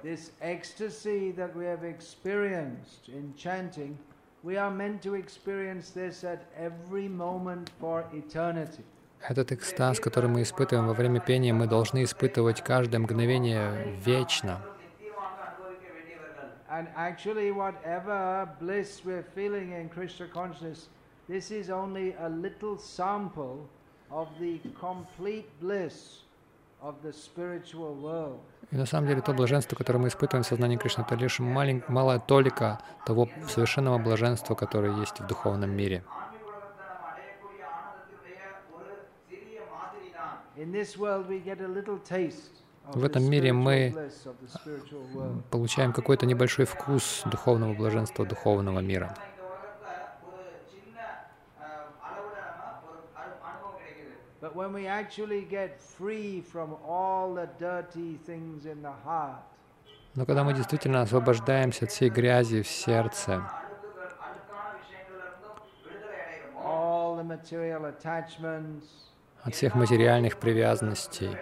This 0.02 0.30
ecstasy 0.40 1.32
that 1.32 1.54
we 1.56 1.64
have 1.64 1.82
experienced 1.82 3.08
in 3.08 3.34
chanting, 3.36 3.96
we 4.42 4.56
are 4.56 4.70
meant 4.70 5.02
to 5.02 5.14
experience 5.14 5.90
this 5.90 6.22
at 6.24 6.40
every 6.56 7.08
moment 7.08 7.70
for 7.80 8.04
eternity. 8.12 8.84
Этот 9.28 9.50
экстаз, 9.50 9.98
который 9.98 10.30
мы 10.30 10.42
испытываем 10.42 10.86
во 10.86 10.94
время 10.94 11.20
пения, 11.20 11.52
мы 11.52 11.66
должны 11.66 12.04
испытывать 12.04 12.62
каждое 12.62 12.98
мгновение 13.00 13.96
вечно. 14.04 14.60
And 16.70 16.86
actually, 16.96 17.50
whatever 17.50 18.46
bliss 18.60 19.02
we're 19.02 19.24
feeling 19.34 19.72
in 19.72 19.88
Krishna 19.88 20.26
consciousness, 20.26 20.88
this 21.26 21.50
is 21.50 21.70
only 21.70 22.14
a 22.20 22.28
little 22.28 22.76
sample 22.76 23.66
of 24.10 24.28
the 24.38 24.60
complete 24.78 25.48
bliss 25.60 26.24
of 26.82 26.96
the 27.02 27.12
spiritual 27.12 27.94
world. 27.94 28.40
И 28.70 28.76
на 28.76 28.84
самом 28.84 29.08
деле 29.08 29.22
то 29.22 29.32
блаженство, 29.32 29.76
которое 29.76 29.98
мы 29.98 30.08
испытываем 30.08 30.42
в 30.42 30.46
сознании 30.46 30.76
Кришны, 30.76 31.02
это 31.02 31.14
лишь 31.14 31.38
малень, 31.38 31.82
малая 31.88 32.18
толика 32.18 32.78
того 33.06 33.30
совершенного 33.48 33.96
блаженства, 33.96 34.54
которое 34.54 34.94
есть 35.00 35.20
в 35.20 35.26
духовном 35.26 35.70
мире. 35.70 36.02
In 40.56 40.72
this 40.72 40.98
world 40.98 41.28
we 41.28 41.38
get 41.38 41.62
a 41.62 41.68
little 41.68 41.98
taste 41.98 42.62
в 42.94 43.04
этом 43.04 43.24
мире 43.24 43.52
мы 43.52 43.94
э, 43.94 44.10
получаем 45.50 45.92
какой-то 45.92 46.24
небольшой 46.24 46.64
вкус 46.64 47.22
духовного 47.26 47.74
блаженства, 47.74 48.24
духовного 48.24 48.80
мира. 48.80 49.14
Но 60.14 60.24
когда 60.24 60.44
мы 60.44 60.54
действительно 60.54 61.02
освобождаемся 61.02 61.84
от 61.84 61.90
всей 61.90 62.08
грязи 62.08 62.62
в 62.62 62.68
сердце, 62.68 63.42
от 69.44 69.54
всех 69.54 69.74
материальных 69.74 70.38
привязанностей, 70.38 71.36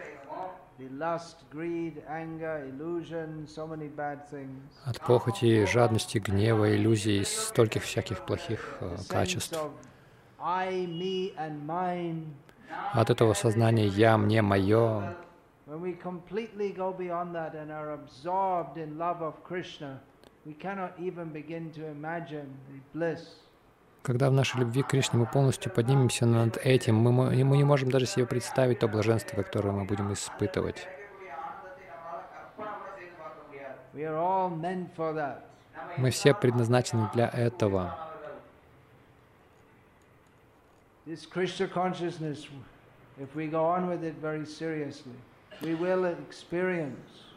от 4.84 5.00
похоти, 5.00 5.66
жадности, 5.66 6.18
гнева, 6.18 6.74
иллюзий, 6.74 7.24
стольких 7.24 7.82
всяких 7.82 8.26
плохих 8.26 8.78
э, 8.80 8.96
качеств, 9.08 9.58
от 12.92 13.10
этого 13.10 13.34
сознания 13.34 13.86
«я», 13.86 14.18
«мне», 14.18 14.42
«моё», 14.42 15.14
When 15.66 15.80
we 15.80 15.94
completely 15.94 16.70
go 16.70 16.92
beyond 16.92 17.34
that 17.34 17.56
and 17.56 17.72
are 17.72 17.94
absorbed 17.94 18.78
in 18.78 18.96
love 18.98 19.20
of 19.20 19.42
Krishna, 19.42 20.00
we 20.44 20.54
cannot 20.54 20.92
even 21.00 21.32
begin 21.32 21.72
to 21.72 21.86
imagine 21.86 22.56
the 22.70 22.78
bliss. 22.94 23.45
Когда 24.06 24.30
в 24.30 24.32
нашей 24.32 24.60
любви 24.60 24.84
к 24.84 24.86
Кришне 24.86 25.18
мы 25.18 25.26
полностью 25.26 25.72
поднимемся 25.72 26.26
над 26.26 26.58
этим, 26.58 26.94
мы, 26.94 27.10
мы 27.12 27.56
не 27.56 27.64
можем 27.64 27.90
даже 27.90 28.06
себе 28.06 28.24
представить 28.24 28.78
то 28.78 28.86
блаженство, 28.86 29.34
которое 29.34 29.72
мы 29.72 29.84
будем 29.84 30.12
испытывать. 30.12 30.86
Мы 35.96 36.10
все 36.10 36.34
предназначены 36.34 37.10
для 37.14 37.28
этого. 37.28 37.98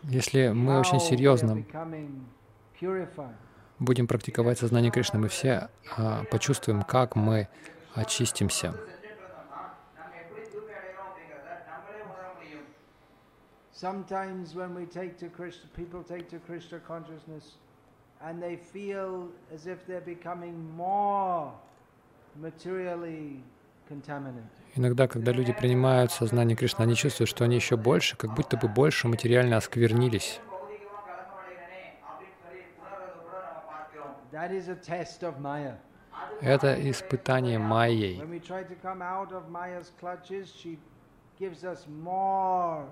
Если 0.04 0.50
мы 0.50 0.80
очень 0.80 1.00
серьезно 1.00 1.64
будем 3.80 4.08
практиковать 4.08 4.60
сознание 4.60 4.92
Кришны, 4.92 5.20
мы 5.20 5.28
все 5.30 5.70
а, 5.98 6.24
почувствуем, 6.26 6.84
как 6.84 7.16
мы 7.16 7.48
очистимся. 7.94 8.76
Иногда, 24.76 25.08
когда 25.08 25.32
люди 25.32 25.54
принимают 25.54 26.12
сознание 26.12 26.56
Кришны, 26.56 26.84
они 26.84 26.96
чувствуют, 26.96 27.30
что 27.30 27.46
они 27.46 27.56
еще 27.56 27.78
больше, 27.78 28.18
как 28.18 28.36
будто 28.36 28.58
бы 28.58 28.68
больше 28.68 29.08
материально 29.08 29.58
осквернились. 29.58 30.42
More 41.88 42.86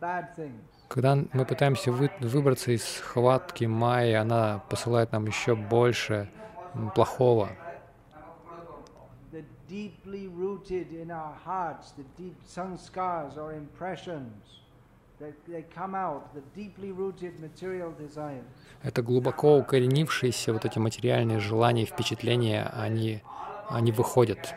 bad 0.00 0.34
things. 0.36 0.60
Когда 0.88 1.16
мы 1.32 1.44
пытаемся 1.44 1.92
вы- 1.92 2.10
выбраться 2.20 2.72
из 2.72 2.84
схватки 2.84 3.64
Майи, 3.64 4.12
она 4.14 4.60
посылает 4.68 5.12
нам 5.12 5.26
еще 5.26 5.54
больше 5.54 6.28
плохого. 6.94 7.50
Deeply 9.68 10.28
rooted 10.28 10.90
in 10.92 11.10
our 11.10 11.32
hearts, 11.46 11.94
the 11.96 12.04
deep 12.18 12.36
sanskars 12.44 13.38
or 13.38 13.54
impressions, 13.56 14.61
Это 18.82 19.02
глубоко 19.02 19.56
укоренившиеся 19.56 20.52
вот 20.52 20.64
эти 20.64 20.78
материальные 20.78 21.38
желания 21.38 21.82
и 21.82 21.86
впечатления, 21.86 22.70
они, 22.74 23.22
они 23.68 23.92
выходят. 23.92 24.54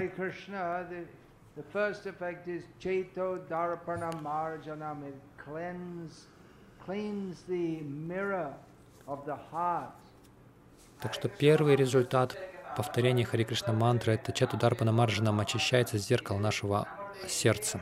Так 11.00 11.14
что 11.14 11.28
первый 11.28 11.76
результат 11.76 12.36
повторения 12.76 13.24
Хари 13.24 13.44
Кришна 13.44 13.72
мантры— 13.72 14.12
это 14.14 14.32
Чету 14.32 14.56
Дарпана 14.56 14.92
Марджанам 14.92 15.40
очищается 15.40 15.98
зеркало 15.98 16.38
нашего 16.38 16.86
сердца. 17.26 17.80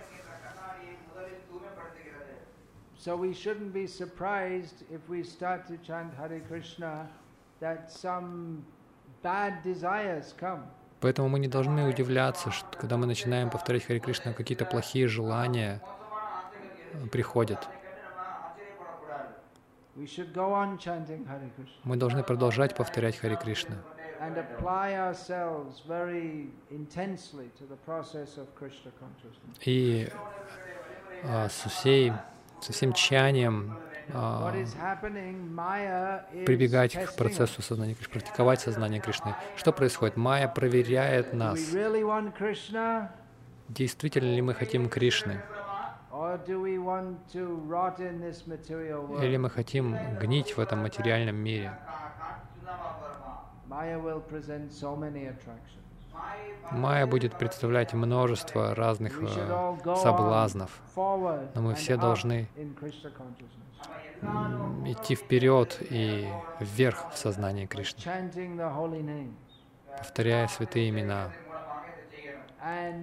So 2.99 3.17
we 3.17 3.33
shouldn't 3.33 3.73
be 3.73 3.87
surprised 3.87 4.83
if 4.91 5.01
we 5.09 5.23
start 5.23 5.69
to 5.69 5.77
chant 5.77 6.13
Hare 6.19 6.41
Krishna 6.49 7.09
that 7.61 7.93
some 7.93 8.65
bad 9.23 9.63
desires 9.63 10.35
come. 10.37 10.65
Поэтому 11.01 11.29
мы 11.29 11.39
не 11.39 11.49
должны 11.49 11.89
удивляться, 11.89 12.51
что 12.51 12.67
когда 12.79 12.97
мы 12.97 13.07
начинаем 13.07 13.51
повторять 13.51 13.85
Хари 13.85 13.99
Кришна, 13.99 14.33
какие-то 14.33 14.65
плохие 14.65 15.09
желания 15.09 15.83
приходят. 17.13 17.69
Мы 21.85 21.97
должны 21.97 22.23
продолжать 22.23 22.75
повторять 22.75 23.17
Хари 23.17 23.37
Кришна. 23.37 23.77
И 29.65 30.09
а, 31.25 31.49
со, 31.49 31.69
всей, 31.69 32.13
со 32.61 32.73
всем 32.73 32.93
тчанием 32.93 33.79
а, 34.13 34.53
прибегать 36.47 36.95
к 36.95 37.17
процессу 37.17 37.63
сознания 37.63 37.95
Кришны, 37.95 38.13
практиковать 38.13 38.61
сознание 38.61 39.01
Кришны. 39.01 39.35
Что 39.57 39.73
происходит? 39.73 40.17
Майя 40.17 40.49
проверяет 40.49 41.33
нас, 41.33 41.59
действительно 43.69 44.33
ли 44.35 44.43
мы 44.43 44.55
хотим 44.55 44.89
Кришны, 44.89 45.43
или 49.23 49.37
мы 49.37 49.51
хотим 49.51 49.97
гнить 50.21 50.57
в 50.57 50.61
этом 50.61 50.81
материальном 50.81 51.37
мире. 51.37 51.77
Майя 56.73 57.07
будет 57.07 57.39
представлять 57.39 57.95
множество 57.95 58.75
разных 58.75 59.23
э, 59.23 59.97
соблазнов. 59.97 60.81
Но 60.97 61.51
мы 61.55 61.75
все 61.75 61.97
должны 61.97 62.49
идти 64.85 65.15
вперед 65.15 65.79
и 65.91 66.29
вверх 66.61 67.13
в 67.13 67.19
сознании 67.19 67.67
Кришны, 67.67 68.31
повторяя 69.99 70.49
святые 70.49 70.89
имена. 70.91 71.31
Uh, 72.59 72.97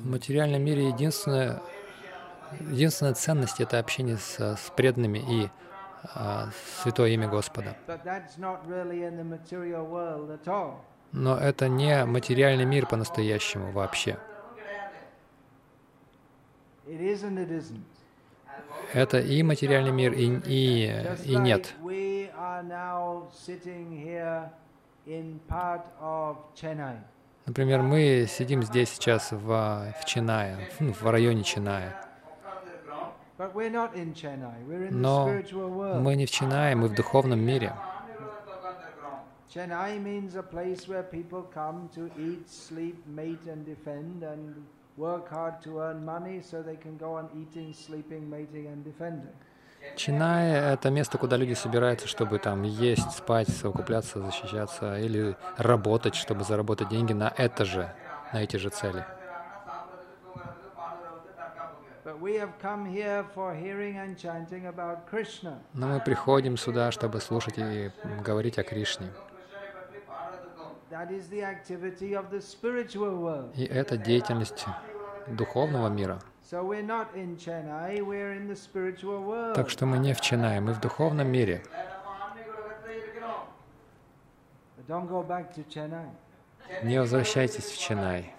В 0.00 0.06
материальном 0.06 0.62
мире 0.62 0.88
единственная, 0.88 1.60
единственная 2.60 3.14
ценность— 3.14 3.60
это 3.62 3.80
общение 3.80 4.16
с, 4.16 4.38
с 4.38 4.72
преданными 4.76 5.18
и 5.18 5.50
а, 6.14 6.48
святое 6.82 7.10
имя 7.10 7.28
Господа. 7.28 7.76
Но 11.10 11.36
это 11.36 11.68
не 11.68 12.04
материальный 12.04 12.64
мир 12.64 12.86
по-настоящему 12.86 13.72
вообще. 13.72 14.10
It 14.10 14.16
is 14.16 14.16
and 14.16 14.70
it 14.70 14.82
isn't. 16.60 16.73
Это 18.92 19.18
и 19.18 19.42
материальный 19.42 19.90
мир, 19.90 20.12
и, 20.12 20.40
и, 20.46 20.92
и 21.24 21.36
нет. 21.36 21.74
Например, 27.46 27.82
мы 27.82 28.26
сидим 28.28 28.62
здесь 28.62 28.90
сейчас 28.90 29.32
в, 29.32 29.94
в 30.00 30.04
Чинае, 30.04 30.68
ну, 30.80 30.92
в 30.92 31.02
районе 31.04 31.42
the 31.42 31.92
Но 34.90 35.28
мы 36.00 36.14
не 36.14 36.26
в 36.26 36.30
Чинае, 36.30 36.76
мы 36.76 36.88
в 36.88 36.94
духовном 36.94 37.40
мире. 37.40 37.72
Chennai 39.54 40.02
means 40.02 40.34
a 40.34 40.42
place 40.42 40.88
where 40.88 41.04
people 41.04 41.42
come 41.42 41.88
to 41.94 42.10
eat, 42.18 42.50
sleep, 42.50 43.06
mate, 43.06 43.46
and 43.46 43.64
defend, 43.64 44.24
and 44.24 44.66
work 44.96 45.28
hard 45.28 45.60
to 45.62 45.80
earn 45.80 46.04
money 46.04 46.40
so 46.40 46.62
they 46.62 46.76
can 46.76 46.96
go 46.96 47.14
on 47.14 47.28
eating, 47.34 47.72
sleeping, 47.72 48.28
mating, 48.30 48.66
and 48.66 48.84
defending. 48.84 49.34
Чиная— 49.96 50.72
это 50.72 50.90
место, 50.90 51.18
куда 51.18 51.36
люди 51.36 51.52
собираются, 51.52 52.08
чтобы 52.08 52.38
там 52.38 52.62
есть, 52.62 53.10
спать, 53.12 53.48
совокупляться, 53.48 54.18
защищаться 54.20 54.98
или 54.98 55.36
работать, 55.58 56.14
чтобы 56.14 56.42
заработать 56.42 56.88
деньги 56.88 57.12
на 57.12 57.32
это 57.36 57.66
же, 57.66 57.92
на 58.32 58.42
эти 58.42 58.56
же 58.56 58.70
цели. 58.70 59.04
Но 65.74 65.86
мы 65.86 66.00
приходим 66.00 66.56
сюда, 66.56 66.90
чтобы 66.90 67.20
слушать 67.20 67.58
и 67.58 67.90
говорить 68.24 68.58
о 68.58 68.62
Кришне. 68.62 69.10
That 69.10 69.12
is 69.12 69.12
the 69.12 69.12
activity 69.12 69.12
of 69.12 69.20
the 69.20 69.32
spiritual 69.64 70.72
world. 70.72 70.83
И 73.56 73.64
это 73.64 73.96
деятельность 73.96 74.66
духовного 75.26 75.88
мира. 75.88 76.20
Так 79.54 79.70
что 79.70 79.86
мы 79.86 79.98
не 79.98 80.12
в 80.14 80.20
Чинае, 80.20 80.60
мы 80.60 80.72
в 80.72 80.80
духовном 80.80 81.26
мире. 81.28 81.62
Не 86.82 87.00
возвращайтесь 87.00 87.64
в 87.64 87.78
Чинай. 87.78 88.32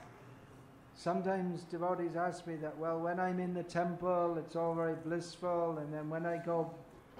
Sometimes 0.95 1.65
devotees 1.69 2.15
ask 2.15 2.47
me 2.47 2.55
that, 2.55 2.75
well, 2.79 2.99
when 2.99 3.19
I'm 3.19 3.39
in 3.39 3.53
the 3.53 3.63
temple, 3.63 4.37
it's 4.37 4.55
all 4.55 4.73
very 4.73 4.95
blissful, 4.95 5.77
and 5.77 5.93
then 5.93 6.09
when 6.09 6.25
I 6.25 6.37
go 6.37 6.71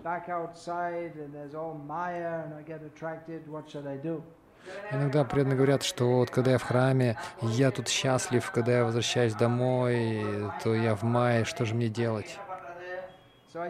back 0.01 0.29
outside 0.29 1.15
and 1.17 1.33
there's 1.33 1.53
all 1.53 1.73
Maya 1.73 2.43
and 2.45 2.53
I 2.53 2.61
get 2.61 2.81
attracted, 2.81 3.47
what 3.47 3.69
should 3.69 3.85
I 3.85 3.97
do? 3.97 4.23
Иногда 4.91 5.23
преданно 5.23 5.55
говорят, 5.55 5.83
что 5.83 6.17
вот 6.17 6.29
когда 6.29 6.51
я 6.51 6.57
в 6.57 6.63
храме, 6.63 7.17
я 7.41 7.71
тут 7.71 7.87
счастлив, 7.87 8.49
когда 8.51 8.71
я 8.77 8.85
возвращаюсь 8.85 9.33
домой, 9.33 10.23
то 10.63 10.73
я 10.75 10.95
в 10.95 11.03
мае, 11.03 11.45
что 11.45 11.65
же 11.65 11.75
мне 11.75 11.89
делать? 11.89 12.39
Я 13.53 13.67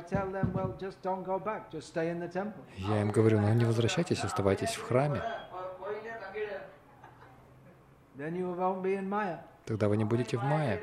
им 3.01 3.11
говорю, 3.11 3.39
ну 3.39 3.53
не 3.53 3.65
возвращайтесь, 3.65 4.23
оставайтесь 4.23 4.75
в 4.75 4.83
храме, 4.83 5.21
тогда 9.65 9.87
вы 9.87 9.97
не 9.97 10.05
будете 10.05 10.37
в 10.37 10.43
мае. 10.43 10.79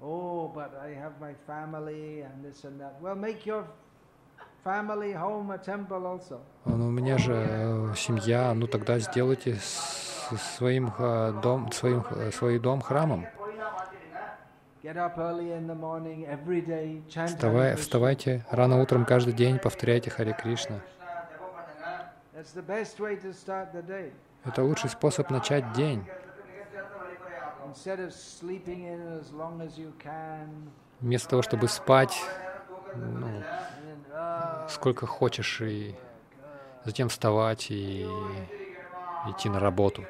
Oh, 0.00 0.48
but 0.54 0.70
I 0.80 0.94
have 0.94 1.18
my 1.20 1.34
family 1.44 2.22
and 2.22 2.44
this 2.44 2.62
and 2.62 2.80
that. 2.80 3.00
Well, 3.00 3.16
make 3.16 3.44
your 3.44 3.66
temple 5.58 6.04
also. 6.04 6.40
Ну, 6.64 6.88
у 6.88 6.90
меня 6.90 7.18
же 7.18 7.32
э, 7.34 7.94
семья, 7.96 8.52
ну 8.54 8.66
тогда 8.66 8.98
сделайте 8.98 9.56
своим, 9.56 10.92
а, 10.98 11.32
дом, 11.32 11.72
своим, 11.72 12.04
а, 12.10 12.30
свой 12.32 12.58
дом 12.58 12.80
храмом. 12.80 13.26
Вставай, 17.26 17.76
вставайте 17.76 18.44
рано 18.50 18.80
утром 18.80 19.04
каждый 19.04 19.32
день, 19.32 19.58
повторяйте 19.58 20.10
Харе 20.10 20.32
Кришна. 20.32 20.80
Это 24.44 24.62
лучший 24.62 24.90
способ 24.90 25.30
начать 25.30 25.72
день. 25.72 26.06
Вместо 31.00 31.28
того, 31.28 31.42
чтобы 31.42 31.68
спать 31.68 32.22
ну, 32.94 33.42
сколько 34.68 35.06
хочешь, 35.06 35.60
и 35.60 35.94
затем 36.84 37.08
вставать 37.08 37.70
и 37.70 38.06
идти 39.26 39.48
на 39.48 39.58
работу. 39.60 40.04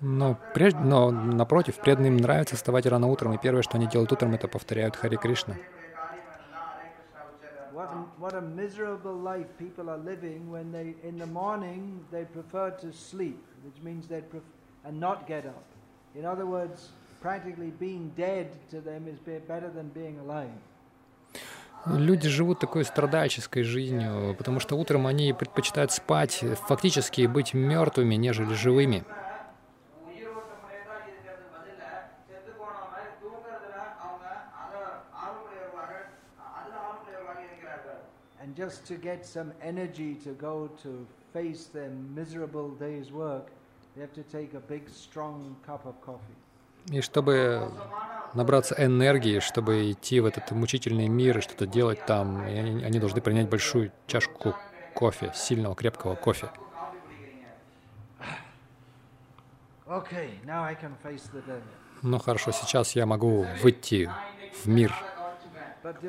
Но, 0.00 0.38
прежде, 0.54 0.78
но 0.78 1.10
напротив, 1.10 1.78
преданным 1.78 2.16
нравится 2.16 2.54
вставать 2.54 2.86
рано 2.86 3.08
утром, 3.08 3.32
и 3.32 3.38
первое, 3.38 3.62
что 3.62 3.78
они 3.78 3.86
делают 3.86 4.12
утром, 4.12 4.34
это 4.34 4.46
повторяют 4.46 4.94
Харе 4.96 5.16
Кришна. 5.16 5.56
What 7.72 7.92
In 16.14 16.24
other 16.24 16.46
words, 16.46 16.90
practically 17.20 17.72
being 17.78 18.12
dead 18.16 18.48
to 18.70 18.80
them 18.80 19.06
is 19.08 19.18
better 19.46 19.70
than 19.70 19.88
being 19.94 20.18
alive. 20.18 20.50
Люди 21.86 22.28
живут 22.28 22.58
такой 22.58 22.84
страдальческой 22.84 23.62
жизнью, 23.62 24.34
потому 24.36 24.60
что 24.60 24.76
утром 24.76 25.06
они 25.06 25.32
предпочитают 25.32 25.92
спать, 25.92 26.44
фактически 26.66 27.26
быть 27.26 27.54
мертвыми, 27.54 28.16
нежели 28.16 28.54
живыми. 28.54 29.04
And 38.40 38.56
just 38.56 38.86
to 38.86 38.96
get 38.96 39.26
some 39.26 39.52
energy 39.62 40.14
to 40.24 40.32
go 40.32 40.70
to 40.82 41.06
face 41.32 41.66
their 41.66 41.90
miserable 41.90 42.70
day's 42.70 43.12
work, 43.12 43.50
и 46.90 47.00
чтобы 47.00 47.70
набраться 48.34 48.74
энергии, 48.78 49.40
чтобы 49.40 49.90
идти 49.90 50.20
в 50.20 50.26
этот 50.26 50.50
мучительный 50.52 51.08
мир 51.08 51.38
и 51.38 51.40
что-то 51.40 51.66
делать 51.66 52.04
там, 52.06 52.46
и 52.46 52.56
они, 52.56 52.84
они 52.84 52.98
должны 52.98 53.20
принять 53.20 53.48
большую 53.48 53.92
чашку 54.06 54.54
кофе, 54.94 55.32
сильного, 55.34 55.74
крепкого 55.74 56.14
кофе. 56.14 56.50
Ну 62.02 62.18
хорошо, 62.18 62.52
сейчас 62.52 62.94
я 62.94 63.06
могу 63.06 63.46
выйти 63.62 64.10
в 64.62 64.68
мир. 64.68 64.94
But 65.82 66.02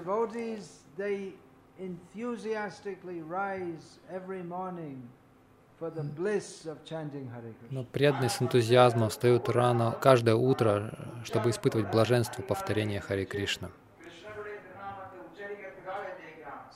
но 7.70 7.84
преданны 7.84 8.30
с 8.30 8.42
энтузиазмом 8.42 9.10
встают 9.10 9.50
рано 9.50 9.96
каждое 10.02 10.36
утро, 10.36 10.92
чтобы 11.24 11.50
испытывать 11.50 11.92
блаженство 11.92 12.42
повторения 12.42 13.00
Хари 13.00 13.26
Кришна. 13.26 13.70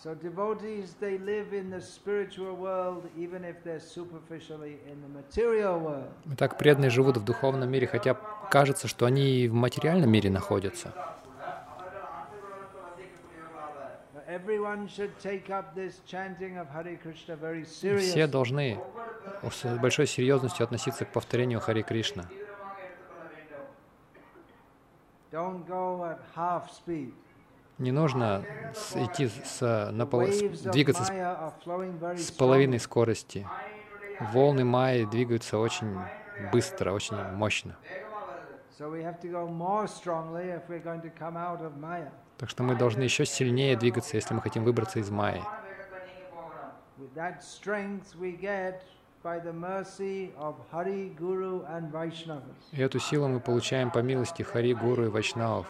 So 0.04 0.14
devotees. 0.16 0.96
Итак, 6.34 6.58
преданные 6.58 6.90
живут 6.90 7.18
в 7.18 7.24
духовном 7.24 7.72
мире, 7.72 7.88
хотя 7.88 8.14
кажется, 8.52 8.90
что 8.90 9.06
они 9.06 9.44
и 9.44 9.48
в 9.48 9.54
материальном 9.54 10.12
мире 10.12 10.30
находятся. 10.30 10.94
Все 18.00 18.28
должны 18.28 18.80
с 19.42 19.78
большой 19.80 20.08
серьезностью 20.08 20.64
относиться 20.64 21.06
к 21.06 21.12
повторению 21.12 21.60
Хари 21.60 21.82
Кришна. 21.82 22.26
Не 27.80 27.92
нужно 27.92 28.46
идти 28.96 29.28
с, 29.28 29.90
на 29.92 30.06
пол, 30.06 30.24
с, 30.24 30.62
двигаться 30.62 31.04
с, 31.06 31.10
с 31.10 32.32
половиной 32.32 32.80
скорости. 32.80 33.48
Волны 34.20 34.64
Майи 34.64 35.06
двигаются 35.06 35.58
очень 35.58 35.98
быстро, 36.52 36.92
очень 36.92 37.18
мощно. 37.34 37.76
Так 42.38 42.50
что 42.50 42.64
мы 42.64 42.76
должны 42.76 43.04
еще 43.04 43.26
сильнее 43.26 43.78
двигаться, 43.78 44.18
если 44.18 44.34
мы 44.34 44.42
хотим 44.42 44.64
выбраться 44.64 45.00
из 45.00 45.10
Майи. 45.10 45.42
И 52.72 52.82
эту 52.82 53.00
силу 53.00 53.28
мы 53.28 53.40
получаем 53.40 53.92
по 53.92 54.00
милости 54.00 54.44
Хари, 54.44 54.74
Гуру 54.74 55.06
и 55.06 55.10
Вайшнавов. 55.10 55.68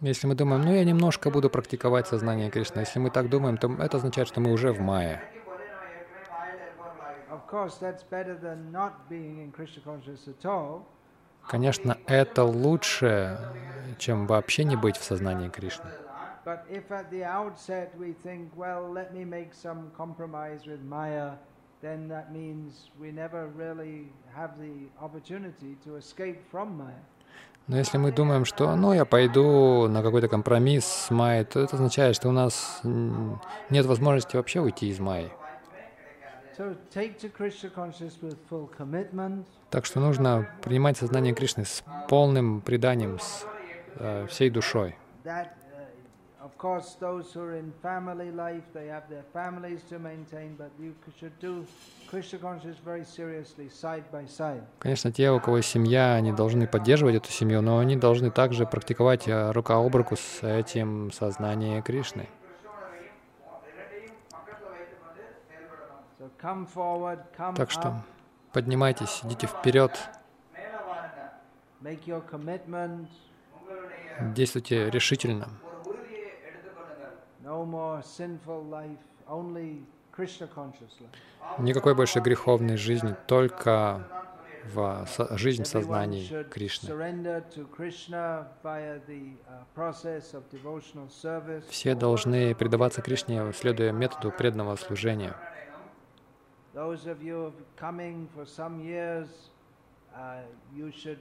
Если 0.00 0.28
мы 0.28 0.34
думаем, 0.34 0.62
ну 0.62 0.74
я 0.74 0.84
немножко 0.84 1.30
буду 1.30 1.50
практиковать 1.50 2.06
сознание 2.06 2.50
Кришны, 2.50 2.80
если 2.80 3.00
мы 3.00 3.10
так 3.10 3.28
думаем, 3.30 3.56
то 3.56 3.72
это 3.80 3.96
означает, 3.96 4.28
что 4.28 4.40
мы 4.40 4.52
уже 4.52 4.72
в 4.72 4.80
Майе. 4.80 5.22
Конечно, 11.46 11.96
это 12.06 12.44
лучше, 12.44 13.38
чем 13.98 14.26
вообще 14.26 14.64
не 14.64 14.76
быть 14.76 14.96
в 14.96 15.02
сознании 15.02 15.48
Кришны. 15.48 15.90
Then 21.80 22.08
that 22.08 22.32
means 22.32 22.90
we 22.98 23.12
never 23.12 23.46
really 23.56 24.08
have 24.34 24.58
the 24.58 24.88
opportunity 25.00 25.76
to 25.84 25.96
escape 25.96 26.42
from 26.50 26.76
Maya. 26.76 27.04
Но 27.68 27.76
если 27.76 27.98
мы 27.98 28.10
думаем, 28.12 28.46
что 28.46 28.74
ну 28.74 28.94
я 28.94 29.04
пойду 29.04 29.86
на 29.88 30.02
какой-то 30.02 30.26
компромисс 30.26 30.86
с 30.86 31.10
Майей, 31.10 31.44
то 31.44 31.60
это 31.60 31.76
означает, 31.76 32.16
что 32.16 32.30
у 32.30 32.32
нас 32.32 32.80
нет 32.82 33.84
возможности 33.86 34.36
вообще 34.36 34.60
уйти 34.60 34.88
из 34.88 34.98
Майи. 34.98 35.30
So 35.30 35.34
take 35.34 35.36
to 35.36 35.36
Krishna 35.36 35.36
consciousness 35.38 36.47
with 36.47 36.47
full 36.47 36.47
commitment. 36.47 36.47
Так 39.70 39.86
что 39.86 40.00
нужно 40.00 40.48
принимать 40.62 40.96
сознание 40.96 41.32
Кришны 41.32 41.64
с 41.64 41.84
полным 42.08 42.60
преданием, 42.60 43.18
с 43.20 43.46
э, 43.94 44.26
всей 44.28 44.50
душой. 44.50 44.96
Uh. 45.24 45.46
Конечно, 54.78 55.12
те, 55.12 55.30
у 55.30 55.40
кого 55.40 55.60
семья, 55.60 56.14
они 56.14 56.32
должны 56.32 56.66
поддерживать 56.66 57.16
эту 57.16 57.30
семью, 57.30 57.60
но 57.60 57.78
они 57.78 57.96
должны 57.96 58.30
также 58.30 58.66
практиковать 58.66 59.28
э, 59.28 59.52
рука 59.52 59.76
об 59.76 59.94
руку 59.94 60.16
с 60.16 60.42
этим 60.42 61.12
сознание 61.12 61.82
Кришны. 61.82 62.28
Так 67.56 67.70
что 67.70 68.02
поднимайтесь, 68.52 69.20
идите 69.24 69.46
вперед, 69.46 69.98
действуйте 74.34 74.90
решительно. 74.90 75.48
Никакой 81.58 81.94
больше 81.94 82.20
греховной 82.20 82.76
жизни, 82.76 83.14
только 83.26 84.02
в 84.64 85.06
со- 85.06 85.36
жизнь 85.38 85.62
в 85.62 85.66
сознании 85.68 86.26
Кришны. 86.50 86.88
Все 91.70 91.94
должны 91.94 92.54
предаваться 92.54 93.00
Кришне, 93.02 93.52
следуя 93.52 93.92
методу 93.92 94.30
преданного 94.30 94.76
служения. 94.76 95.34
Those 96.74 97.06
of 97.06 97.22
you 97.22 97.52
coming 97.76 98.28
for 98.34 98.44
some 98.44 98.80
years, 98.80 99.28
uh, 100.14 100.42
you 100.76 100.92
should 100.92 101.18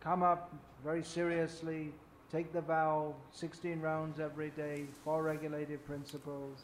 come 0.00 0.22
up 0.22 0.50
very 0.82 1.02
seriously, 1.02 1.92
take 2.32 2.52
the 2.52 2.62
vow, 2.62 3.14
16 3.32 3.80
rounds 3.80 4.18
every 4.20 4.50
day, 4.56 4.86
four 5.04 5.22
regulative 5.22 5.84
principles. 5.86 6.58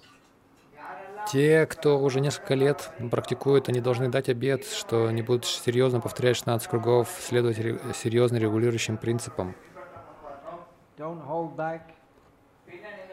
Те, 1.31 1.67
кто 1.67 1.99
уже 2.01 2.21
несколько 2.21 2.55
лет 2.55 2.91
практикует, 3.11 3.69
они 3.69 3.81
должны 3.81 4.09
дать 4.09 4.31
обет, 4.31 4.65
что 4.65 5.09
они 5.09 5.21
будут 5.21 5.45
серьезно 5.45 6.01
повторять 6.01 6.37
16 6.37 6.69
кругов, 6.69 7.11
следовать 7.21 7.59
серьезно 7.95 8.39
регулирующим 8.39 8.97
принципам, 8.97 9.55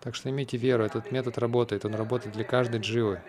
Так 0.00 0.14
что 0.14 0.30
имейте 0.30 0.56
веру, 0.56 0.84
этот 0.84 1.12
метод 1.12 1.38
работает, 1.38 1.84
он 1.84 1.94
работает 1.94 2.34
для 2.34 2.44
каждой 2.44 2.80
дживы. 2.80 3.20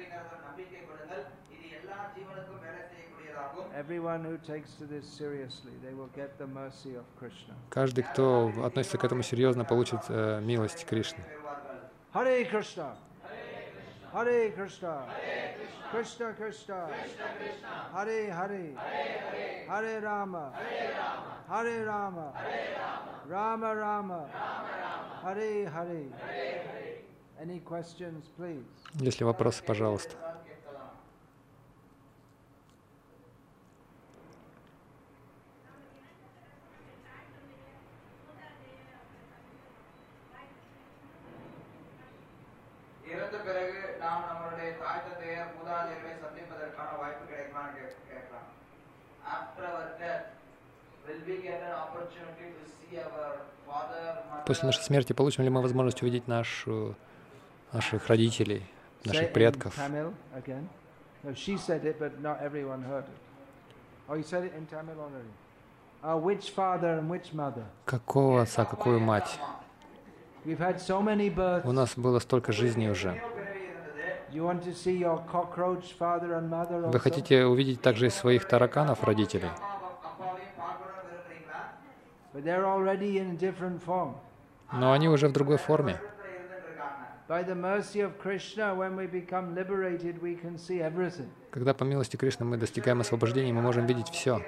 Каждый, 7.69 8.03
кто 8.03 8.51
относится 8.63 8.97
к 8.97 9.03
этому 9.03 9.23
серьезно, 9.23 9.65
получит 9.65 10.01
э, 10.09 10.41
милость 10.41 10.85
Кришны. 10.85 11.23
Hare 12.13 12.47
Krishna. 12.47 12.95
Hare 14.13 14.51
Krishna. 14.55 15.07
Krishna 15.91 16.33
Krishna. 16.35 16.87
Hare 17.91 18.31
Hare. 18.31 18.75
Hare 19.67 19.99
Rama. 19.99 20.53
Hare 21.49 21.85
Rama. 21.85 22.33
Rama 23.27 23.73
Rama. 23.73 24.29
Hare 25.23 25.67
Hare. 25.67 26.05
Any 27.41 27.59
questions, 27.59 28.29
please? 28.37 28.63
Если 28.93 29.23
вопросы, 29.23 29.63
пожалуйста. 29.63 30.15
После 54.45 54.65
нашей 54.65 54.83
смерти 54.83 55.13
получим 55.13 55.43
ли 55.43 55.49
мы 55.49 55.61
возможность 55.61 56.01
увидеть 56.01 56.27
нашу, 56.27 56.95
наших 57.71 58.07
родителей, 58.07 58.63
наших 59.05 59.31
предков? 59.33 59.77
Oh. 59.77 59.81
Uh? 66.03 66.13
Какого 67.85 68.41
отца, 68.41 68.65
какую 68.65 68.99
мать? 68.99 69.39
У 70.45 71.71
нас 71.71 71.97
было 71.97 72.19
столько 72.19 72.51
жизней 72.51 72.89
уже. 72.89 73.21
Вы 76.91 76.99
хотите 76.99 77.45
увидеть 77.45 77.81
также 77.81 78.07
и 78.07 78.09
своих 78.09 78.45
тараканов 78.45 79.03
родителей? 79.03 79.49
но 84.71 84.91
они 84.91 85.09
уже 85.09 85.27
в 85.27 85.31
другой 85.33 85.57
форме. 85.57 85.99
Когда 91.51 91.73
по 91.73 91.83
милости 91.83 92.17
Кришны 92.17 92.45
мы 92.45 92.57
достигаем 92.57 93.01
освобождения, 93.01 93.53
мы 93.53 93.61
можем 93.61 93.85
видеть 93.85 94.09
все. 94.09 94.41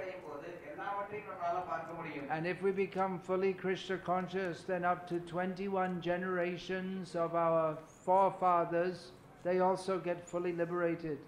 And 2.30 2.46
if 2.46 2.62
we 2.62 2.72
become 2.72 3.20
fully 3.20 3.54
Krishna 3.54 3.98
conscious, 3.98 4.64
then 4.64 4.84
up 4.84 5.08
to 5.08 5.20
21 5.22 6.02
generations 6.02 7.16
of 7.16 7.34
our 7.34 7.78
forefathers, 8.04 9.14
they 9.44 9.60
also 9.60 10.00
get 10.00 10.28
fully 10.28 10.52
liberated. 10.52 11.20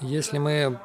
Если 0.00 0.38
мы 0.38 0.78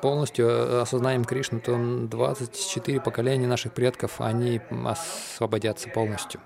полностью 0.00 0.46
э, 0.46 0.80
осознаем 0.80 1.24
Кришну, 1.24 1.60
то 1.60 1.76
24 1.78 3.00
поколения 3.00 3.46
наших 3.46 3.72
предков, 3.72 4.20
они 4.20 4.60
освободятся 4.86 5.88
полностью. 5.90 6.40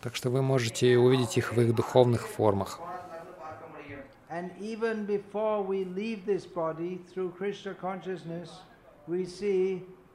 Так 0.00 0.16
что 0.16 0.30
вы 0.30 0.42
можете 0.42 0.98
увидеть 0.98 1.36
их 1.36 1.52
в 1.52 1.60
их 1.60 1.74
духовных 1.74 2.26
формах. 2.26 2.80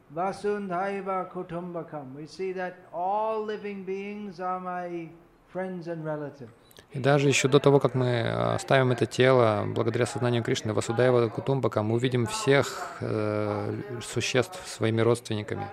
Vasundhaiva 0.10 1.26
Kutumbakam. 1.26 2.16
We 2.16 2.28
see 2.28 2.54
that 2.54 2.76
all 2.94 3.44
living 3.44 3.84
beings 3.84 4.40
are 4.40 4.60
my 4.60 5.10
friends 5.50 5.88
and 5.88 6.06
relatives. 6.06 6.67
И 6.92 7.00
даже 7.00 7.28
еще 7.28 7.48
до 7.48 7.60
того, 7.60 7.80
как 7.80 7.96
мы 7.96 8.06
э, 8.06 8.56
оставим 8.56 8.92
это 8.92 9.06
тело, 9.06 9.66
благодаря 9.68 10.06
сознанию 10.06 10.44
Кришны, 10.44 10.74
Васудева 10.74 11.28
Кутумбака, 11.28 11.84
мы 11.84 11.96
увидим 11.96 12.26
всех 12.26 12.98
э, 13.02 14.00
существ 14.02 14.66
своими 14.68 15.02
родственниками, 15.02 15.68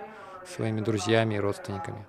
своими 0.46 0.81
друзьями 0.81 1.35
и 1.35 1.38
родственниками. 1.38 2.05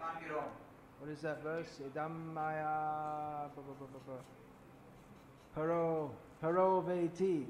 Paro, 5.55 6.11
paro 6.41 6.81
veti, 6.81 7.47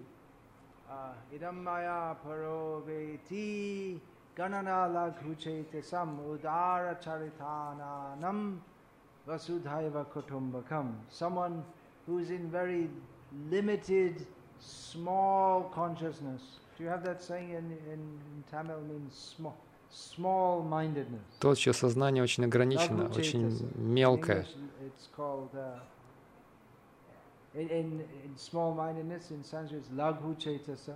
idamaya 1.31 2.15
paro 2.21 2.83
veti, 2.85 3.99
vasudhaiva 9.27 10.05
kutumbakam. 10.05 10.95
Someone 11.09 11.63
who's 12.07 12.29
in 12.29 12.49
very 12.49 12.89
limited, 13.49 14.25
small 14.59 15.71
consciousness. 15.73 16.41
Do 16.77 16.83
you 16.83 16.89
have 16.89 17.03
that 17.03 17.21
saying 17.21 17.49
in, 17.51 17.71
in, 17.93 17.99
in 17.99 18.43
Tamil 18.51 18.81
means 18.81 19.35
small, 19.37 19.55
small-mindedness? 19.89 21.21
Тот, 21.39 21.57
чье 21.57 21.73
сознание 21.73 22.21
очень 22.23 22.43
ограничено, 22.45 23.09
очень 23.15 23.47
мелкое, 23.75 24.41
In 24.41 24.45
English, 24.45 24.55
it's 24.85 25.07
called 25.15 25.49
uh, 25.55 25.79
in, 27.55 27.69
in, 27.69 28.01
in 28.25 28.37
small-mindedness 28.37 29.31
in 29.31 29.43
Sanskrit 29.43 29.79
it's 29.79 29.89
laghu 29.89 30.35
chaitasa. 30.37 30.95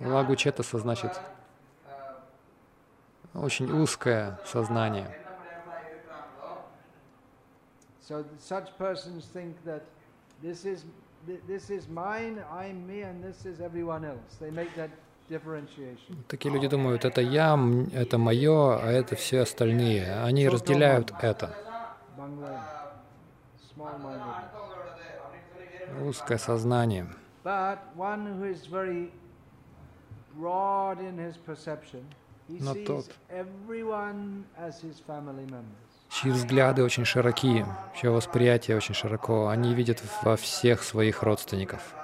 лагучетаса 0.00 0.78
значит 0.78 1.18
очень 3.34 3.70
узкое 3.70 4.38
сознание. 4.44 5.08
So 8.08 8.24
such 8.38 8.68
persons 8.78 9.26
think 9.26 9.54
that 9.66 9.82
this 10.42 10.64
is 10.64 10.86
this 11.46 11.68
is 11.68 11.88
mine, 11.88 12.42
I'm 12.50 12.86
me, 12.86 13.02
and 13.02 13.22
this 13.22 13.44
is 13.44 13.60
everyone 13.60 14.02
else. 14.02 14.36
They 14.40 14.50
make 14.50 14.74
that 14.76 14.90
Такие 16.26 16.50
люди 16.50 16.68
думают, 16.68 17.04
это 17.04 17.20
я, 17.20 17.54
это 17.92 18.16
мое, 18.16 18.78
а 18.80 18.90
это 18.90 19.14
все 19.14 19.40
остальные. 19.40 20.22
Они 20.22 20.48
разделяют 20.48 21.12
это. 21.20 21.54
Узкое 26.02 26.38
сознание. 26.38 27.08
Но 32.48 32.74
тот, 32.86 33.10
чьи 36.08 36.30
взгляды 36.30 36.82
очень 36.82 37.04
широки, 37.04 37.64
чье 37.94 38.10
восприятие 38.10 38.76
очень 38.76 38.94
широко. 38.94 39.48
Они 39.48 39.74
видят 39.74 40.02
во 40.22 40.36
всех 40.36 40.82
своих 40.82 41.22
родственников. 41.22 41.94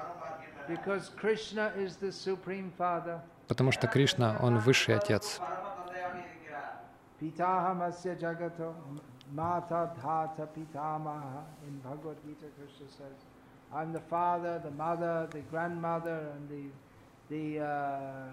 Потому 3.48 3.72
что 3.72 3.86
Кришна, 3.86 4.36
Он 4.40 4.58
Высший 4.58 4.96
Отец. 4.96 5.40
The 17.30 17.58
uh, 17.58 18.28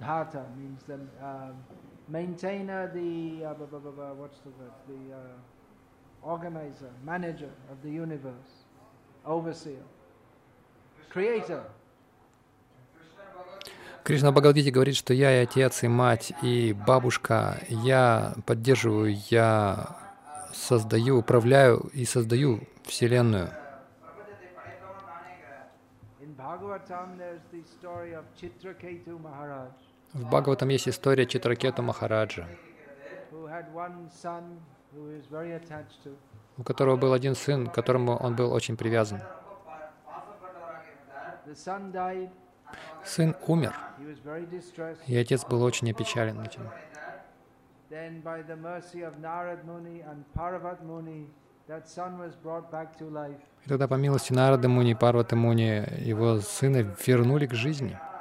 dhata 0.00 0.46
means 0.56 0.84
the, 0.84 1.00
uh, 1.20 1.52
maintainer, 2.12 2.90
the, 2.92 3.46
uh, 3.46 3.54
what's 4.20 4.38
the 4.44 4.52
word, 4.58 4.74
the 4.86 5.14
uh, 5.14 5.18
organizer, 6.22 6.90
manager 7.04 7.50
of 7.70 7.82
the 7.82 7.90
universe, 7.90 8.52
overseer, 9.24 9.84
creator. 11.08 11.62
Кришна 14.04 14.32
Бхагавадгите 14.32 14.72
говорит, 14.72 14.96
что 14.96 15.14
я 15.14 15.30
и 15.40 15.44
отец, 15.44 15.84
и 15.84 15.88
мать, 15.88 16.32
и 16.42 16.72
бабушка, 16.72 17.60
я 17.68 18.34
поддерживаю, 18.46 19.16
я 19.30 19.96
создаю, 20.52 21.18
управляю 21.18 21.88
и 21.94 22.04
создаю 22.04 22.60
Вселенную. 22.84 23.48
In 26.20 26.34
Bhagavatam 26.36 27.16
there's 27.16 27.40
the 27.52 27.62
story 27.78 28.12
of 28.12 28.24
Chitraketu 28.36 29.20
Maharaj. 29.22 29.91
В 30.12 30.26
Бхагаватам 30.26 30.68
есть 30.68 30.88
история 30.88 31.24
Читракета 31.26 31.80
Махараджа, 31.80 32.46
у 36.58 36.62
которого 36.62 36.96
был 36.96 37.14
один 37.14 37.34
сын, 37.34 37.66
к 37.66 37.74
которому 37.74 38.16
он 38.16 38.36
был 38.36 38.52
очень 38.52 38.76
привязан. 38.76 39.22
Сын 43.04 43.34
умер, 43.46 43.74
и 45.06 45.16
отец 45.16 45.46
был 45.46 45.62
очень 45.62 45.90
опечален 45.90 46.42
этим. 46.42 46.68
И 53.64 53.68
тогда, 53.68 53.88
по 53.88 53.94
милости 53.94 54.32
Нарады 54.32 54.68
Муни 54.68 54.90
и 54.90 54.94
Парвата 54.94 55.36
Муни, 55.36 55.84
его 55.98 56.38
сына 56.40 56.94
вернули 57.06 57.46
к 57.46 57.54
жизни— 57.54 57.98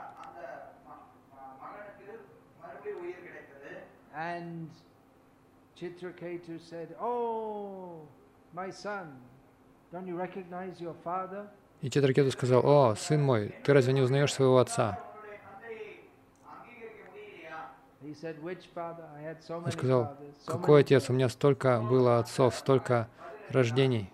And 4.31 4.69
Chitraketu 5.77 6.59
said, 6.69 6.95
Oh, 7.01 8.07
my 8.53 8.69
son, 8.69 9.07
don't 9.91 10.07
you 10.07 10.15
recognize 10.15 10.79
your 10.79 10.95
father? 11.03 11.47
И 11.81 11.89
Читракету 11.89 12.31
сказал, 12.31 12.63
«О, 12.63 12.95
сын 12.95 13.23
мой, 13.23 13.55
ты 13.63 13.73
разве 13.73 13.93
не 13.93 14.01
узнаешь 14.01 14.31
своего 14.31 14.59
отца?» 14.59 14.99
Он 19.49 19.71
сказал, 19.71 20.15
«Какой 20.45 20.81
отец? 20.81 21.09
У 21.09 21.13
меня 21.13 21.27
столько 21.27 21.81
было 21.81 22.19
отцов, 22.19 22.55
столько 22.55 23.07
рождений». 23.49 24.11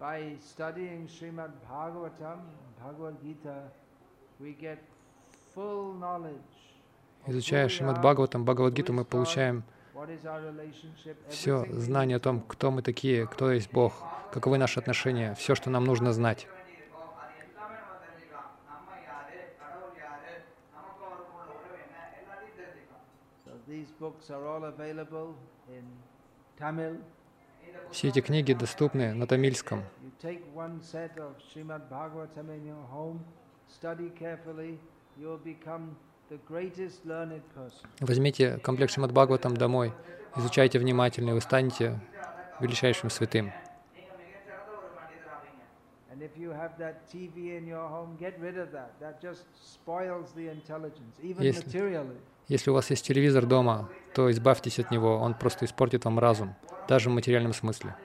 By 0.00 0.36
studying 0.40 1.06
Srimad 1.06 1.52
Bhagavatam, 1.70 2.40
Bhagavad 2.76 3.22
Gita, 3.22 3.70
Изучая 7.26 7.68
Шримад 7.68 7.98
Бхагаватам, 7.98 8.44
Бхагавадгиту, 8.44 8.92
мы 8.92 9.04
получаем 9.04 9.62
все 11.28 11.64
знание 11.70 12.16
о 12.16 12.20
том, 12.20 12.40
кто 12.40 12.70
мы 12.70 12.82
такие, 12.82 13.26
кто 13.26 13.52
есть 13.52 13.72
Бог, 13.72 13.92
каковы 14.32 14.58
наши 14.58 14.80
отношения, 14.80 15.34
все, 15.34 15.54
что 15.54 15.70
нам 15.70 15.84
нужно 15.84 16.12
знать. 16.12 16.48
Все 27.90 28.08
эти 28.08 28.20
книги 28.20 28.52
доступны 28.52 29.14
на 29.14 29.26
тамильском. 29.26 29.84
Возьмите 38.00 38.58
комплект 38.58 38.92
Шимад 38.92 39.12
Бхагаватам 39.12 39.56
домой, 39.56 39.92
изучайте 40.36 40.78
внимательно, 40.78 41.30
и 41.30 41.32
вы 41.32 41.40
станете 41.40 42.00
величайшим 42.60 43.10
святым. 43.10 43.52
Если, 51.44 52.12
если 52.48 52.70
у 52.70 52.74
вас 52.74 52.90
есть 52.90 53.04
телевизор 53.04 53.46
дома, 53.46 53.88
то 54.14 54.30
избавьтесь 54.30 54.78
от 54.78 54.90
него, 54.90 55.16
он 55.16 55.34
просто 55.34 55.64
испортит 55.64 56.04
вам 56.04 56.18
разум, 56.18 56.54
даже 56.88 57.10
в 57.10 57.12
материальном 57.12 57.52
смысле. 57.52 57.96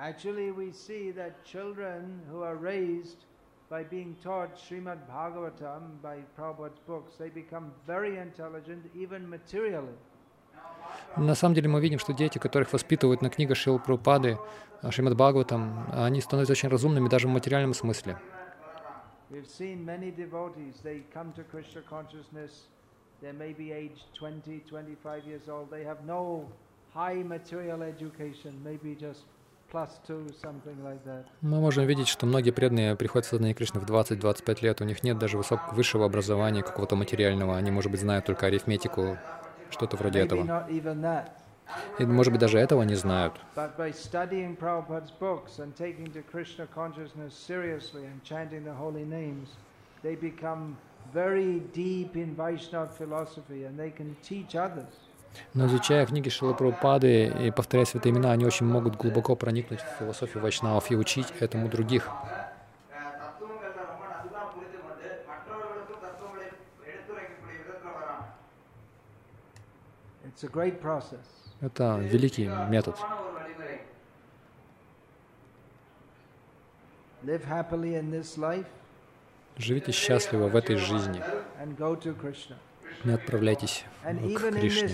Actually, 0.00 0.50
we 0.50 0.72
see 0.72 1.10
that 1.10 1.44
children 1.44 2.22
who 2.30 2.40
are 2.42 2.56
raised 2.56 3.26
by 3.68 3.82
being 3.84 4.16
taught 4.24 4.56
Srimad 4.56 5.00
Bhagavatam 5.06 6.00
by 6.02 6.20
Prabhupada's 6.38 6.78
books, 6.86 7.16
they 7.18 7.28
become 7.28 7.70
very 7.86 8.16
intelligent, 8.16 8.82
even 8.96 9.28
materially. 9.28 9.92
На 11.18 11.34
самом 11.34 11.54
деле 11.54 11.68
мы 11.68 11.82
видим, 11.82 11.98
что 11.98 12.14
дети, 12.14 12.38
которых 12.38 12.72
воспитывают 12.72 13.20
на 13.20 13.28
книгах 13.28 13.58
Шрила 13.58 13.76
Прабхупады, 13.76 14.38
а, 14.80 14.90
Шримад 14.90 15.14
Бхагаватам, 15.16 15.86
они 15.92 16.22
становятся 16.22 16.52
очень 16.52 16.70
разумными 16.70 17.10
даже 17.10 17.28
в 17.28 17.30
материальном 17.30 17.74
смысле. 17.74 18.16
We've 19.30 19.46
seen 19.46 19.84
many 19.84 20.10
devotees, 20.10 20.80
they 20.82 21.04
come 21.12 21.34
to 21.34 21.44
Krishna 21.44 21.82
consciousness, 21.82 22.68
they 23.20 23.32
may 23.32 23.52
be 23.52 23.70
aged 23.70 24.06
20, 24.14 24.60
25 24.66 25.26
years 25.26 25.46
old, 25.46 25.70
they 25.70 25.84
have 25.84 26.06
no 26.06 26.48
high 26.94 27.22
material 27.22 27.82
education, 27.82 28.54
maybe 28.64 28.96
just 28.98 29.26
Мы 29.72 31.60
можем 31.60 31.86
видеть, 31.86 32.08
что 32.08 32.26
многие 32.26 32.50
преданные 32.50 32.96
приходят 32.96 33.26
в 33.26 33.28
сознание 33.28 33.54
Кришны 33.54 33.80
в 33.80 33.84
20-25 33.84 34.62
лет, 34.62 34.80
у 34.80 34.84
них 34.84 35.02
нет 35.02 35.18
даже 35.18 35.36
высокого, 35.36 35.74
высшего 35.74 36.06
образования, 36.06 36.62
какого-то 36.62 36.96
материального, 36.96 37.56
они, 37.56 37.70
может 37.70 37.90
быть, 37.90 38.00
знают 38.00 38.24
только 38.24 38.46
арифметику, 38.46 39.16
что-то 39.70 39.96
вроде 39.96 40.20
этого. 40.20 40.66
И, 41.98 42.04
может 42.04 42.32
быть, 42.32 42.40
даже 42.40 42.58
этого 42.58 42.82
не 42.82 42.96
знают. 42.96 43.34
They 50.02 50.16
become 50.16 50.76
very 51.12 51.60
deep 51.74 52.16
in 52.16 52.34
Vaishnava 52.34 52.88
philosophy 52.88 53.64
and 53.64 53.78
they 53.78 53.90
can 53.90 54.16
teach 54.22 54.54
others. 54.54 55.09
Но 55.54 55.66
изучая 55.66 56.06
книги 56.06 56.28
Шилапрапады 56.28 57.26
и 57.26 57.50
повторяя 57.50 57.84
святые 57.84 58.12
имена, 58.12 58.32
они 58.32 58.44
очень 58.44 58.66
могут 58.66 58.96
глубоко 58.96 59.34
проникнуть 59.34 59.80
в 59.80 59.98
философию 59.98 60.42
вайшнавов 60.42 60.90
и 60.90 60.96
учить 60.96 61.26
этому 61.40 61.68
других. 61.68 62.08
Это 71.60 71.98
великий 71.98 72.48
метод. 72.68 72.96
Живите 79.58 79.92
счастливо 79.92 80.48
в 80.48 80.56
этой 80.56 80.76
жизни 80.76 81.22
не 83.04 83.12
отправляйтесь 83.12 83.84
к 84.02 84.50
Кришне. 84.50 84.88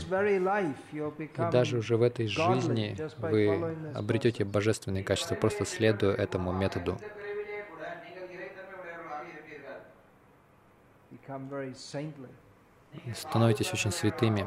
И 1.18 1.50
даже 1.50 1.78
уже 1.78 1.96
в 1.96 2.02
этой 2.02 2.26
жизни 2.26 2.96
вы 3.18 3.76
обретете 3.94 4.44
божественные 4.44 5.04
качества, 5.04 5.34
просто 5.34 5.64
следуя 5.64 6.14
этому 6.14 6.52
методу. 6.52 6.98
Становитесь 13.14 13.72
очень 13.72 13.90
святыми. 13.90 14.46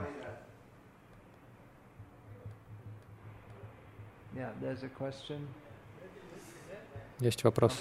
Есть 7.19 7.43
вопрос? 7.43 7.73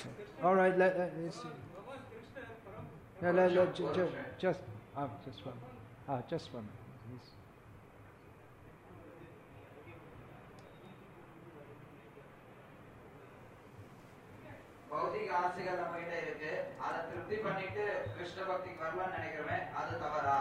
All 0.42 0.56
just 4.40 4.60
Oh, 4.98 5.10
just 5.24 5.44
one. 5.44 5.54
Ah, 6.08 6.22
just 6.24 6.52
one. 6.52 6.68
He's- 7.04 7.34
பௌதிக 14.90 15.30
ஆசைகள் 15.38 15.80
நம்ம 15.80 15.98
கிட்ட 15.98 16.14
இருக்கு 16.20 16.52
அதை 16.84 16.98
திருப்தி 17.08 17.36
பண்ணிட்டு 17.44 17.84
கிருஷ்ண 18.14 18.40
பக்திக்கு 18.50 18.84
வரலாம்னு 18.84 19.16
நினைக்கிறவன் 19.18 19.66
அது 19.80 19.92
தவறா 20.04 20.38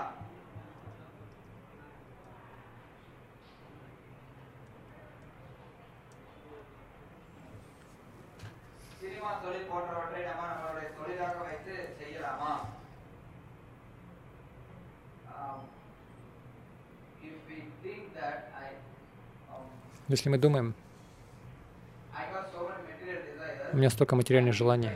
சினிமா 8.94 9.32
தொழில் 9.44 9.70
போன்றவற்றை 9.70 10.22
நம்ம 10.24 10.48
நம்மளுடைய 10.52 10.90
தொழிலாக 10.98 11.38
வைத்து 11.44 11.76
செய்யலாமா 12.00 12.52
Если 20.08 20.30
мы 20.30 20.38
думаем, 20.38 20.74
у 23.74 23.78
меня 23.78 23.90
столько 23.90 24.16
материальных 24.16 24.54
желаний, 24.54 24.92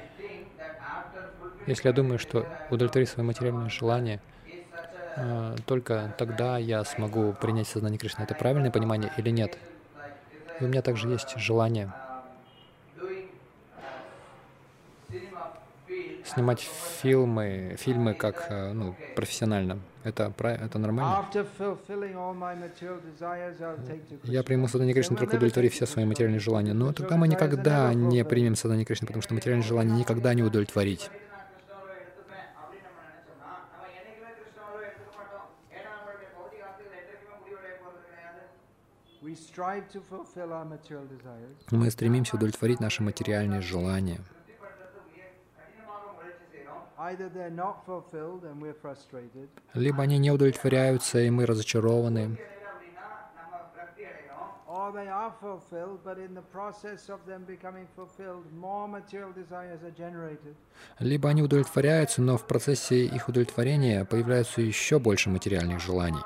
если 1.67 1.89
я 1.89 1.93
думаю, 1.93 2.17
что 2.17 2.47
удовлетворить 2.69 3.09
свои 3.09 3.25
материальные 3.25 3.69
желания, 3.69 4.21
э, 5.17 5.55
только 5.65 6.13
тогда 6.17 6.57
я 6.57 6.85
смогу 6.85 7.33
принять 7.33 7.67
сознание 7.67 7.99
Кришны. 7.99 8.23
Это 8.23 8.35
правильное 8.35 8.71
понимание 8.71 9.11
или 9.17 9.31
нет? 9.31 9.57
И 10.61 10.63
у 10.63 10.67
меня 10.67 10.81
также 10.81 11.09
есть 11.09 11.37
желание 11.37 11.91
снимать 16.33 16.59
фильмы, 17.01 17.75
фильмы 17.77 18.13
как 18.13 18.47
э, 18.49 18.73
ну, 18.73 18.95
профессионально. 19.15 19.79
Это, 20.03 20.33
это 20.39 20.79
нормально? 20.79 21.25
Э, 21.33 21.43
я 24.23 24.43
приму 24.43 24.67
Садани 24.67 24.93
Кришну 24.93 25.17
только 25.17 25.35
удовлетворив 25.35 25.73
все 25.73 25.85
свои 25.85 26.05
материальные 26.05 26.39
желания. 26.39 26.73
Но 26.73 26.91
тогда 26.93 27.17
мы 27.17 27.27
никогда 27.27 27.93
не 27.93 28.23
примем 28.25 28.55
Садани 28.55 28.83
Кришну, 28.83 29.07
потому 29.07 29.21
что 29.21 29.33
материальные 29.33 29.67
желания 29.67 29.93
никогда 29.93 30.33
не 30.33 30.43
удовлетворить. 30.43 31.09
Мы 41.71 41.91
стремимся 41.91 42.35
удовлетворить 42.35 42.79
наши 42.79 43.03
материальные 43.03 43.61
желания. 43.61 44.19
Либо 49.73 50.03
они 50.03 50.19
не 50.19 50.29
удовлетворяются, 50.29 51.19
и 51.19 51.31
мы 51.31 51.47
разочарованы. 51.47 52.37
Либо 60.99 61.29
они 61.29 61.41
удовлетворяются, 61.41 62.21
но 62.21 62.37
в 62.37 62.45
процессе 62.45 63.05
их 63.05 63.27
удовлетворения 63.27 64.05
появляются 64.05 64.61
еще 64.61 64.99
больше 64.99 65.31
материальных 65.31 65.79
желаний. 65.79 66.23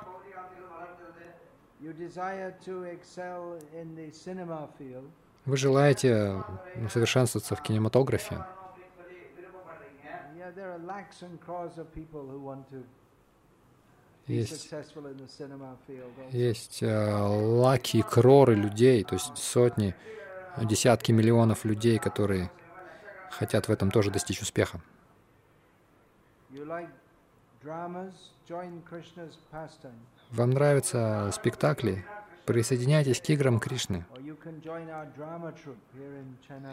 Вы 5.46 5.58
желаете 5.58 6.44
совершенствоваться 6.90 7.56
в 7.56 7.62
кинематографе 7.62 8.44
есть, 14.28 14.72
есть 16.32 16.82
э, 16.82 17.14
лаки, 17.18 18.02
кроры 18.02 18.56
людей, 18.56 19.04
то 19.04 19.16
есть 19.16 19.38
сотни, 19.38 19.96
десятки 20.64 21.12
миллионов 21.12 21.64
людей, 21.64 22.00
которые 22.00 22.50
хотят 23.30 23.68
в 23.68 23.72
этом 23.72 23.92
тоже 23.92 24.10
достичь 24.12 24.42
успеха. 24.42 24.82
Вам 30.32 30.52
нравятся 30.52 31.32
спектакли? 31.34 32.06
Присоединяйтесь 32.46 33.22
к 33.22 33.30
играм 33.30 33.60
Кришны. 33.60 34.06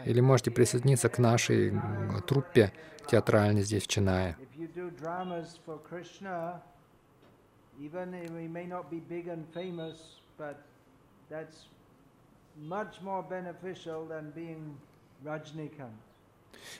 Или 0.05 0.19
можете 0.21 0.51
присоединиться 0.51 1.09
к 1.09 1.17
нашей 1.17 1.69
м, 1.69 2.21
труппе 2.27 2.71
театральной 3.07 3.63
здесь, 3.63 3.83
в 3.83 3.87
Чинае. 3.87 4.37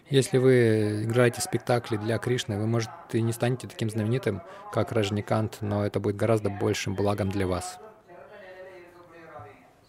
Если 0.10 0.38
вы 0.38 1.04
играете 1.04 1.42
спектакли 1.42 1.98
для 1.98 2.18
Кришны, 2.20 2.58
вы, 2.58 2.68
может, 2.68 2.92
и 3.12 3.22
не 3.22 3.34
станете 3.34 3.68
таким 3.68 3.90
знаменитым, 3.90 4.42
как 4.72 4.92
Ражникант, 4.92 5.58
но 5.62 5.86
это 5.86 6.00
будет 6.00 6.16
гораздо 6.16 6.50
большим 6.50 6.96
благом 6.96 7.30
для 7.30 7.48
вас. 7.48 7.80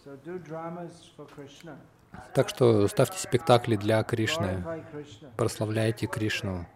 So 0.05 0.11
do 0.11 0.11
dramas 0.11 0.14
for 0.14 0.14
Krishna. 0.14 0.14
Так 2.33 2.49
что 2.49 2.89
ставьте 2.89 3.19
спектакли 3.19 3.77
для 3.77 4.03
Кришны, 4.03 4.63
прославляйте 5.37 6.07
Кришну. 6.07 6.67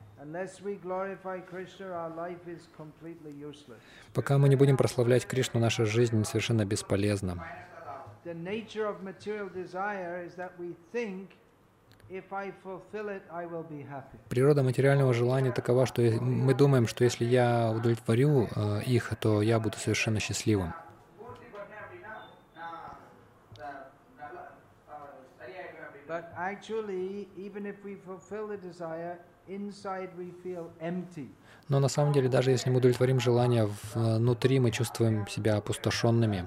Пока 4.15 4.39
мы 4.39 4.49
не 4.49 4.57
будем 4.57 4.77
прославлять 4.77 5.27
Кришну, 5.27 5.61
наша 5.61 5.87
жизнь 5.87 6.25
совершенно 6.25 6.65
бесполезна. 6.65 7.45
Природа 14.29 14.63
материального 14.63 15.13
желания 15.13 15.53
такова, 15.53 15.87
что 15.87 16.03
мы 16.03 16.55
думаем, 16.55 16.87
что 16.87 17.05
если 17.05 17.25
я 17.25 17.71
удовлетворю 17.71 18.49
э, 18.55 18.83
их, 18.87 19.13
то 19.21 19.43
я 19.43 19.61
буду 19.61 19.77
совершенно 19.79 20.19
счастливым. 20.19 20.73
But 26.09 26.33
actually, 26.37 27.29
even 27.37 27.67
if 27.67 27.77
we 27.85 27.97
fulfill 28.07 28.49
the 28.49 28.57
desire, 28.57 29.19
но 31.69 31.81
на 31.81 31.89
самом 31.89 32.13
деле, 32.13 32.29
даже 32.29 32.51
если 32.51 32.71
мы 32.71 32.79
удовлетворим 32.79 33.19
желание, 33.19 33.65
э, 33.95 34.17
внутри 34.17 34.61
мы 34.61 34.71
чувствуем 34.71 35.27
себя 35.27 35.57
опустошенными. 35.57 36.45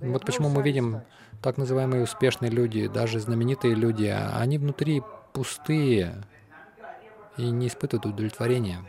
Вот 0.00 0.24
почему 0.24 0.48
мы 0.48 0.62
видим 0.62 1.00
так 1.42 1.58
называемые 1.58 2.02
успешные 2.04 2.50
люди, 2.50 2.86
даже 2.88 3.20
знаменитые 3.20 3.74
люди, 3.74 4.06
а 4.06 4.38
они 4.38 4.58
внутри 4.58 5.02
пустые, 5.32 6.24
и 7.36 7.50
не 7.50 7.68
испытывают 7.68 8.06
удовлетворения. 8.06 8.84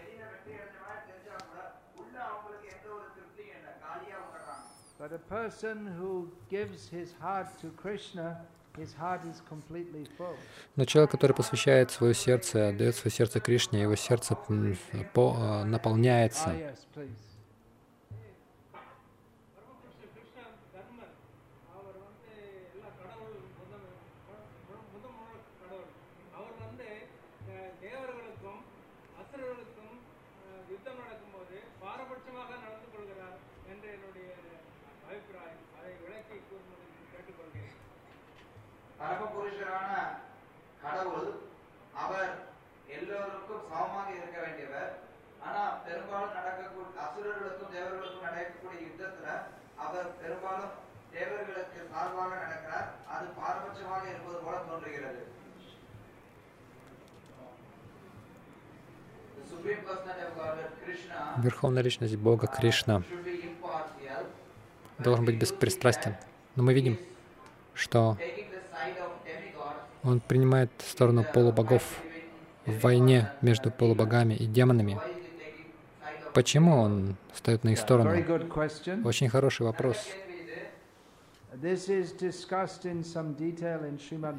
Но 10.75 10.85
человек, 10.85 11.11
который 11.11 11.33
посвящает 11.33 11.91
свое 11.91 12.13
сердце, 12.13 12.69
отдает 12.69 12.95
свое 12.95 13.13
сердце 13.13 13.39
Кришне, 13.39 13.81
его 13.81 13.95
сердце 13.95 14.37
э, 14.49 15.63
наполняется. 15.65 16.75
Верховная 61.37 61.83
Личность 61.83 62.15
Бога 62.15 62.47
Кришна 62.47 63.03
должен 64.99 65.25
быть 65.25 65.37
беспристрастен. 65.37 66.15
Но 66.55 66.63
мы 66.63 66.73
видим, 66.73 66.97
что 67.73 68.17
он 70.03 70.19
принимает 70.19 70.69
сторону 70.79 71.23
полубогов 71.23 71.83
в 72.65 72.79
войне 72.79 73.31
между 73.41 73.71
полубогами 73.71 74.33
и 74.33 74.45
демонами. 74.45 74.99
Почему 76.33 76.77
он 76.77 77.15
встает 77.31 77.63
на 77.63 77.69
их 77.69 77.79
сторону? 77.79 78.11
Очень 79.03 79.29
хороший 79.29 79.63
вопрос. 79.63 79.97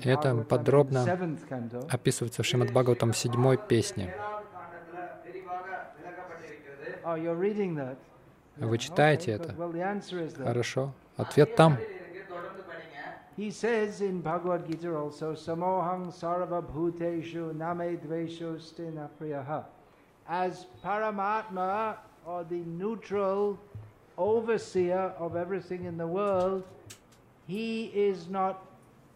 Это 0.02 0.36
подробно 0.48 1.18
описывается 1.88 2.42
в 2.42 2.46
Шримад 2.46 2.70
Бхагаватам 2.72 3.14
седьмой 3.14 3.56
песне. 3.56 4.12
Oh, 7.04 7.96
а 8.60 8.66
вы 8.66 8.78
читаете 8.78 9.32
это? 9.32 9.54
Хорошо. 10.36 10.92
Ответ 11.16 11.54
там. 11.56 11.76
He 13.36 13.50
says 13.50 14.00
in 14.00 14.20
Bhagavad 14.20 14.64
Gita 14.64 14.96
also, 14.96 15.34
Samohang 15.34 16.12
Priyaha. 19.18 19.64
As 20.28 20.66
Paramatma, 20.84 21.96
or 22.24 22.44
the 22.44 22.62
neutral 22.64 23.58
overseer 24.16 25.12
of 25.18 25.34
everything 25.34 25.84
in 25.84 25.96
the 25.96 26.06
world, 26.06 26.62
he 27.48 27.86
is 27.86 28.28
not 28.28 28.64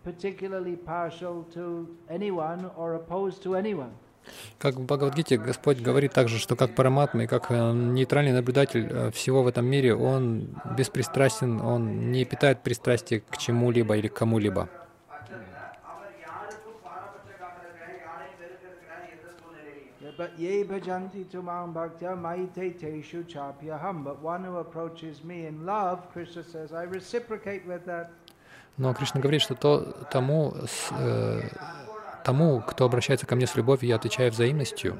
particularly 0.04 0.76
partial 0.76 1.44
to 1.54 1.88
anyone 2.10 2.70
or 2.76 2.94
opposed 2.94 3.42
to 3.44 3.54
anyone. 3.54 3.92
Как 4.58 4.74
в 4.74 4.84
Бхагавадгите, 4.84 5.36
Господь 5.38 5.80
говорит 5.80 6.12
также, 6.12 6.38
что 6.38 6.56
как 6.56 6.74
параматма 6.74 7.24
и 7.24 7.26
как 7.26 7.50
э, 7.50 7.72
нейтральный 7.72 8.32
наблюдатель 8.32 8.86
э, 8.90 9.10
всего 9.10 9.42
в 9.42 9.46
этом 9.46 9.66
мире, 9.66 9.94
он 9.94 10.48
беспристрастен, 10.76 11.60
он 11.60 12.10
не 12.10 12.24
питает 12.24 12.62
пристрастия 12.62 13.20
к 13.20 13.36
чему-либо 13.36 13.96
или 13.96 14.08
к 14.08 14.14
кому-либо. 14.14 14.68
ये 20.38 20.64
भजन्ति 20.66 21.22
तु 21.30 21.40
मां 21.42 21.72
भक्त्या 21.74 22.14
मयि 22.18 22.46
ते 22.54 22.70
तेषु 22.82 23.22
चाप्यहं 23.30 24.02
but 24.04 24.20
one 24.20 24.42
who 24.42 24.56
approaches 24.56 25.22
me 25.22 25.46
in 25.46 25.64
love 25.64 26.10
Krishna 26.12 26.42
says 26.42 26.72
I 26.72 26.82
reciprocate 26.82 27.64
with 27.66 27.84
that 27.86 28.10
но 28.78 28.94
Кришна 28.94 29.20
говорит, 29.20 29.42
что 29.42 29.56
то, 29.56 30.06
тому, 30.10 30.54
с, 30.64 30.92
э, 30.92 31.42
Тому, 32.24 32.60
кто 32.60 32.84
обращается 32.84 33.26
ко 33.26 33.36
мне 33.36 33.46
с 33.46 33.56
любовью, 33.56 33.88
я 33.88 33.96
отвечаю 33.96 34.30
взаимностью. 34.30 34.98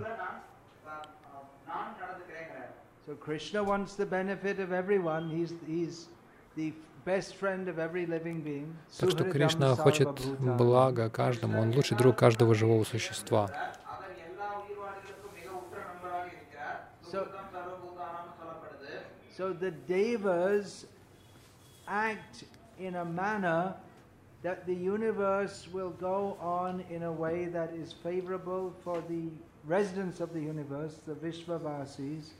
Так 8.99 9.11
что 9.11 9.25
Кришна 9.25 9.75
хочет 9.77 10.09
блага 10.39 11.11
каждому, 11.11 11.61
Он 11.61 11.73
лучший 11.75 11.97
друг 11.97 12.17
каждого 12.17 12.55
живого 12.55 12.85
существа. 12.85 13.51
So, 19.39 19.53
the 19.53 19.71
devas 19.71 20.85
act 21.87 22.45
in 22.77 22.97
a 22.97 23.05
manner 23.05 23.77
that 24.43 24.67
the 24.67 24.75
universe 24.75 25.67
will 25.73 25.91
go 26.01 26.37
on 26.41 26.85
in 26.91 27.03
a 27.03 27.13
way 27.13 27.47
that 27.47 27.71
is 27.75 27.93
favorable 28.03 28.73
for 28.85 29.03
the 29.09 29.29
residents 29.67 30.21
of 30.21 30.33
the 30.33 30.41
universe, 30.41 30.95
the 31.07 31.15
Vishvavasis, 31.15 32.31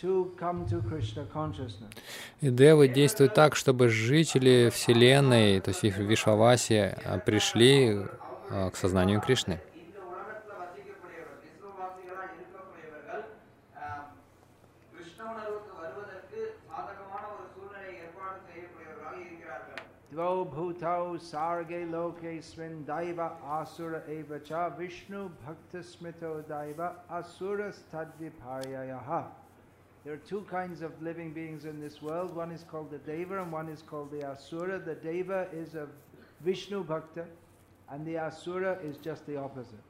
to 0.00 0.32
come 0.36 0.66
to 0.68 0.80
Krishna 0.82 1.24
consciousness. 1.32 1.92
И 2.40 2.50
девы 2.50 2.88
действуют 2.88 3.34
так, 3.34 3.54
чтобы 3.56 3.88
жители 3.88 4.70
Вселенной, 4.70 5.60
то 5.60 5.70
есть 5.70 5.82
Вишваваси, 5.82 6.94
а, 7.04 7.18
пришли 7.18 7.98
а, 8.50 8.70
к 8.70 8.76
сознанию 8.76 9.20
Кришны. 9.20 9.60
There 20.14 20.22
are 30.12 30.20
two 30.28 30.42
kinds 30.48 30.82
of 30.82 30.92
living 31.02 31.32
beings 31.32 31.64
in 31.64 31.80
this 31.80 32.00
world. 32.00 32.36
One 32.36 32.52
is 32.52 32.62
called 32.70 32.90
the 32.92 32.98
Deva 32.98 33.42
and 33.42 33.50
one 33.50 33.68
is 33.68 33.82
called 33.82 34.12
the 34.12 34.22
Asura. 34.22 34.78
The 34.78 34.94
Deva 34.94 35.48
is 35.52 35.74
a 35.74 35.88
Vishnu 36.42 36.84
Bhakta 36.84 37.24
and 37.90 38.06
the 38.06 38.18
Asura 38.18 38.78
is 38.84 38.96
just 38.98 39.26
the 39.26 39.36
opposite. 39.36 39.82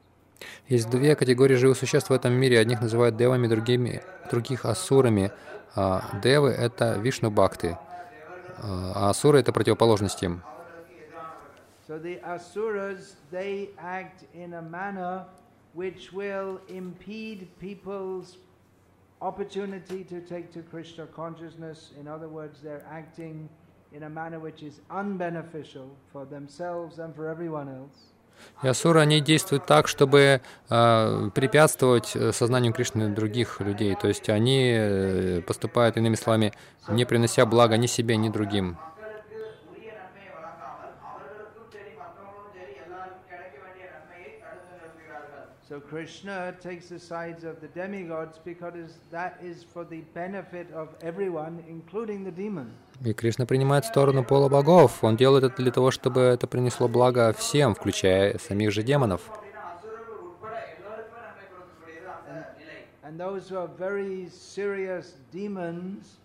Есть 0.68 0.88
две 0.88 1.14
категории 1.16 1.56
живых 1.56 1.76
существ 1.76 2.08
в 2.08 2.12
этом 2.14 2.32
мире. 2.32 2.58
Одних 2.58 2.80
называют 2.80 3.18
девами, 3.18 3.46
другими, 3.46 4.02
других 4.30 4.64
асурами. 4.64 5.32
А 5.76 6.02
девы— 6.22 6.48
это 6.50 6.94
вишну-бхакты. 6.94 7.76
а 8.61 9.09
асуры — 9.09 9.39
это 9.39 9.51
противоположность 9.51 10.21
им. 10.23 10.41
So 11.87 11.97
the 11.97 12.19
Asuras, 12.23 13.15
they 13.31 13.69
act 13.79 14.23
in 14.35 14.53
a 14.53 14.61
manner 14.61 15.25
which 15.73 16.13
will 16.13 16.61
impede 16.67 17.47
people's 17.59 18.37
opportunity 19.21 20.03
to 20.03 20.21
take 20.21 20.51
to 20.53 20.61
Krishna 20.61 21.07
consciousness. 21.07 21.91
In 21.99 22.07
other 22.07 22.27
words, 22.27 22.61
they're 22.61 22.85
acting 22.91 23.49
in 23.91 24.03
a 24.03 24.09
manner 24.09 24.39
which 24.39 24.61
is 24.61 24.81
unbeneficial 24.91 25.89
for 26.11 26.25
themselves 26.25 26.99
and 26.99 27.15
for 27.15 27.27
everyone 27.27 27.67
else. 27.67 28.12
И 28.62 28.68
асуры, 28.68 29.00
они 29.00 29.20
действуют 29.20 29.66
так, 29.66 29.88
чтобы 29.88 30.40
э, 30.70 31.30
препятствовать 31.34 32.12
э, 32.14 32.32
сознанию 32.32 32.72
Кришны 32.72 33.08
других 33.08 33.60
людей. 33.60 33.94
То 33.94 34.08
есть 34.08 34.28
они 34.28 34.72
э, 34.74 35.42
поступают, 35.46 35.96
иными 35.96 36.14
словами, 36.14 36.52
не 36.88 37.04
принося 37.04 37.44
блага 37.44 37.76
ни 37.76 37.86
себе, 37.86 38.16
ни 38.16 38.28
другим. 38.30 38.78
So 45.74 45.80
и 53.02 53.12
Кришна 53.12 53.46
принимает 53.46 53.84
сторону 53.84 54.24
пола 54.24 54.48
богов. 54.48 55.02
Он 55.02 55.16
делает 55.16 55.44
это 55.44 55.56
для 55.62 55.72
того, 55.72 55.90
чтобы 55.90 56.20
это 56.20 56.46
принесло 56.46 56.88
благо 56.88 57.32
всем, 57.32 57.74
включая 57.74 58.38
самих 58.38 58.70
же 58.70 58.82
демонов. 58.82 59.22
And 63.02 63.20
those 63.20 63.48
who 63.48 63.58
are 63.58 63.68
very 63.68 64.28
serious 64.28 65.14
demons, 65.30 66.18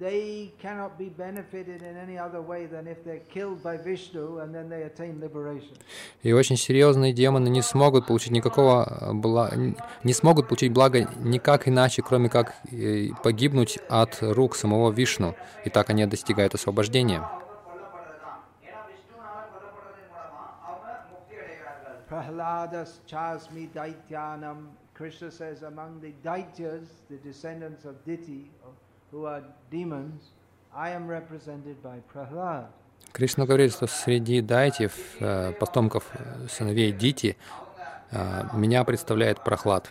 they 0.00 0.50
cannot 0.60 0.98
be 0.98 1.10
benefited 1.10 1.82
in 1.82 1.94
any 1.96 2.18
other 2.18 2.40
way 2.40 2.66
than 2.66 2.88
if 2.88 3.04
they're 3.04 3.26
killed 3.34 3.62
by 3.62 3.76
Vishnu 3.76 4.38
and 4.38 4.54
then 4.54 4.68
they 4.68 4.82
attain 4.82 5.20
liberation. 5.20 5.76
И 6.22 6.32
очень 6.32 6.56
серьезные 6.56 7.12
демоны 7.12 7.48
не 7.48 7.62
смогут 7.62 8.06
получить 8.06 8.32
никакого 8.32 8.84
а, 8.84 9.12
блага, 9.12 9.74
не 10.02 10.12
смогут 10.14 10.48
получить 10.48 10.72
благо 10.72 11.06
никак 11.18 11.68
иначе, 11.68 12.02
кроме 12.02 12.30
как 12.30 12.54
э, 12.72 13.08
погибнуть 13.22 13.78
от 13.88 14.18
рук 14.22 14.56
самого 14.56 14.90
Вишну. 14.90 15.36
И 15.64 15.70
так 15.70 15.90
они 15.90 16.06
достигают 16.06 16.54
освобождения. 16.54 17.22
Прахладас 22.08 23.00
часми 23.06 23.70
дайтянам 23.72 24.70
Krishna 24.94 25.30
says 25.30 25.62
among 25.62 26.00
the 26.02 26.12
Daityas, 26.22 26.88
the 27.08 27.16
descendants 27.18 27.86
of 27.86 28.04
Diti, 28.04 28.50
of 28.62 28.74
Кришна 33.12 33.44
говорит, 33.44 33.72
что 33.72 33.86
среди 33.86 34.40
дайтев, 34.40 34.92
э, 35.20 35.52
потомков 35.52 36.10
сыновей 36.48 36.92
Дити, 36.92 37.36
э, 38.12 38.44
меня 38.52 38.84
представляет 38.84 39.42
Прохлад. 39.42 39.90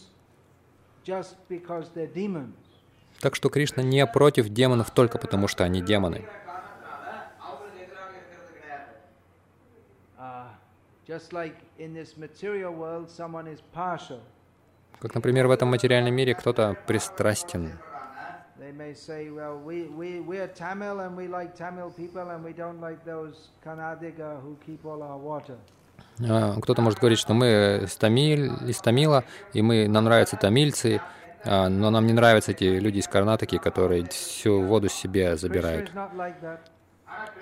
просто 1.05 1.37
потому 1.37 1.85
что 1.85 2.01
они 2.01 2.07
демоны. 2.07 2.53
Так 3.23 3.37
что 3.37 3.51
Кришна 3.51 3.85
не 3.85 4.05
против 4.05 4.49
демонов 4.49 4.91
только 4.91 5.16
потому, 5.16 5.47
что 5.47 5.62
они 5.62 5.81
демоны. 5.81 6.27
Как, 14.99 15.14
например, 15.14 15.47
в 15.47 15.53
этом 15.53 15.68
материальном 15.68 16.14
мире 16.14 16.35
кто-то 16.35 16.77
пристрастен. 16.89 17.79
А, 26.29 26.61
кто-то 26.61 26.83
может 26.83 26.99
говорить, 26.99 27.18
что 27.18 27.35
мы 27.35 27.85
из 27.85 28.81
Тамила, 28.81 29.25
и 29.53 29.62
мы, 29.62 29.89
нам 29.89 30.05
нравятся 30.05 30.37
тамильцы, 30.37 31.01
но 31.68 31.90
нам 31.90 32.07
не 32.07 32.12
нравятся 32.12 32.53
эти 32.53 32.64
люди 32.64 32.99
из 32.99 33.09
Карнатаки, 33.09 33.59
которые 33.59 34.05
всю 34.09 34.62
воду 34.62 34.88
себе 34.88 35.36
забирают. 35.36 35.90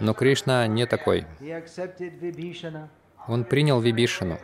Но 0.01 0.15
Кришна 0.15 0.67
не 0.67 0.87
такой. 0.87 1.27
Он 3.29 3.45
принял 3.45 3.81
Вибишину. 3.81 4.39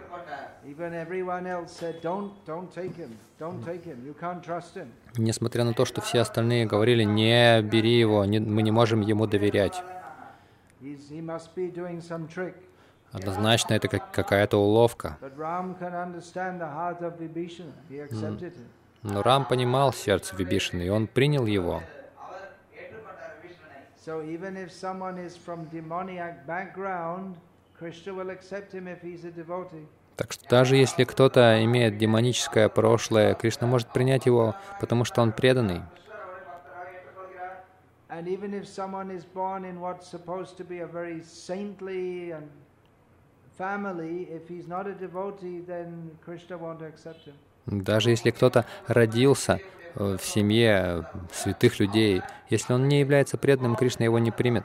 Несмотря 5.17 5.65
на 5.65 5.73
то, 5.73 5.85
что 5.85 6.01
все 6.01 6.21
остальные 6.21 6.67
говорили, 6.67 7.05
не 7.05 7.63
бери 7.63 7.99
его, 7.99 8.25
не- 8.25 8.41
мы 8.41 8.63
не 8.63 8.71
можем 8.73 9.01
ему 9.01 9.27
доверять. 9.27 9.83
Однозначно 13.13 13.75
это 13.75 13.89
как 13.89 14.13
какая-то 14.13 14.59
уловка. 14.59 15.17
Но 19.09 19.23
Рам 19.23 19.45
понимал 19.45 19.93
сердце 19.93 20.35
Вибишины, 20.35 20.83
и 20.83 20.89
он 20.89 21.07
принял 21.07 21.47
его. 21.47 21.81
So 24.05 24.23
even 24.23 24.57
if 24.57 24.73
someone 24.73 25.19
is 25.19 25.37
from 25.37 25.69
demoniac 25.71 26.45
background, 26.47 27.37
Krishna 27.79 28.13
will 28.15 28.31
accept 28.31 28.73
him 28.73 28.89
if 28.89 29.01
he's 29.03 29.25
a 29.25 29.31
devotee. 29.31 29.87
Так 30.17 30.33
что 30.33 30.49
даже 30.49 30.77
если 30.77 31.05
кто-то 31.05 31.63
имеет 31.65 31.99
демоническое 31.99 32.69
прошлое, 32.69 33.35
Кришна 33.35 33.69
может 33.69 33.93
принять 33.93 34.27
его, 34.27 34.57
потому 34.81 35.05
что 35.05 35.23
он 35.23 35.33
преданный. 35.33 35.83
And 38.09 38.27
even 38.27 38.55
if 38.55 38.67
someone 38.67 39.11
is 39.11 39.25
born 39.25 39.65
in 39.65 39.81
what's 39.81 40.09
supposed 40.09 40.57
to 40.57 40.65
be 40.65 40.81
a 40.81 40.87
very 40.87 41.23
saintly 41.23 42.33
and 42.33 42.49
family, 43.57 44.27
if 44.31 44.49
he's 44.49 44.67
not 44.67 44.87
a 44.89 44.95
devotee, 44.95 45.61
then 45.61 46.11
Krishna 46.25 46.57
won't 46.57 46.83
accept 46.83 47.25
him. 47.27 47.35
Даже 47.67 48.11
если 48.11 48.31
кто-то 48.31 48.65
родился 48.87 49.61
э, 49.97 50.17
в 50.17 50.25
семье 50.25 50.71
э, 50.71 51.03
святых 51.33 51.81
людей, 51.81 52.23
если 52.49 52.73
он 52.73 52.89
не 52.89 53.01
является 53.01 53.37
преданным, 53.37 53.75
Кришна 53.75 54.05
его 54.05 54.19
не 54.21 54.31
примет. 54.31 54.65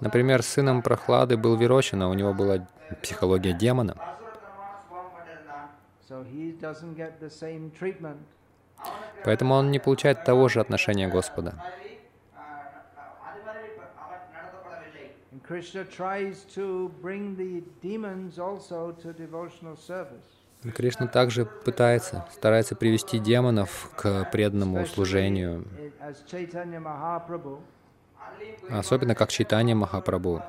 Например, 0.00 0.42
сыном 0.42 0.82
Прохлады 0.82 1.36
был 1.36 1.56
Вирочина, 1.56 2.08
у 2.08 2.14
него 2.14 2.34
была 2.34 2.66
психология 3.02 3.52
демона. 3.52 3.94
Поэтому 9.24 9.54
он 9.54 9.70
не 9.70 9.78
получает 9.78 10.24
того 10.24 10.48
же 10.48 10.60
отношения 10.60 11.08
Господа. 11.08 11.54
Кришна 20.74 21.08
также 21.08 21.44
пытается, 21.44 22.24
старается 22.30 22.76
привести 22.76 23.18
демонов 23.18 23.90
к 23.96 24.28
преданному 24.30 24.86
служению, 24.86 25.66
особенно 28.70 29.14
как 29.14 29.30
читание 29.30 29.74
Махапрабху. 29.74 30.42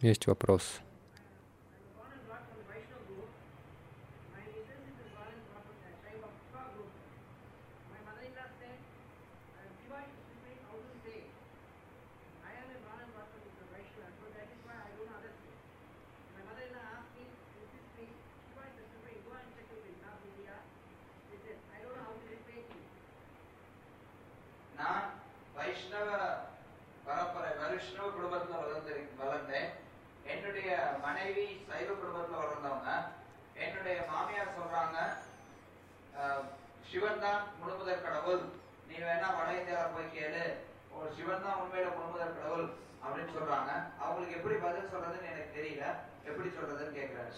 Есть 0.00 0.26
вопрос. 0.26 0.80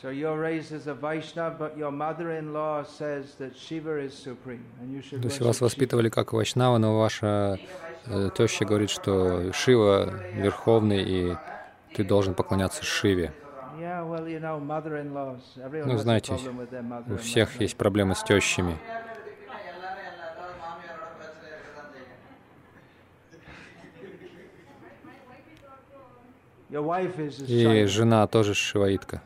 So 0.02 0.10
you're 0.10 0.36
raised 0.36 0.72
as 0.72 0.88
a 0.88 0.94
Vaishnava, 0.94 1.54
but 1.56 1.78
your 1.78 1.92
mother-in-law 1.92 2.82
says 2.82 3.36
that 3.38 3.56
Shiva 3.56 4.00
is 4.00 4.12
supreme, 4.12 4.64
and 4.80 4.92
you 4.92 5.00
should. 5.00 5.22
То 5.22 5.28
есть 5.28 5.40
вас 5.40 5.60
воспитывали 5.60 6.08
как 6.08 6.32
Вайшнава, 6.32 6.78
но 6.78 6.98
ваша 6.98 7.60
э, 8.06 8.30
теща 8.36 8.64
говорит, 8.64 8.90
что 8.90 9.52
Шива 9.52 10.12
верховный 10.34 11.04
и 11.04 11.36
ты 11.94 12.02
должен 12.02 12.34
поклоняться 12.34 12.84
Шиве. 12.84 13.32
Ну, 13.78 15.98
знаете, 15.98 16.36
у 17.08 17.16
всех 17.18 17.60
есть 17.60 17.76
проблемы 17.76 18.16
с 18.16 18.24
тещами. 18.24 18.76
И 27.46 27.84
жена 27.84 28.26
тоже 28.26 28.54
шиваитка. 28.54 29.22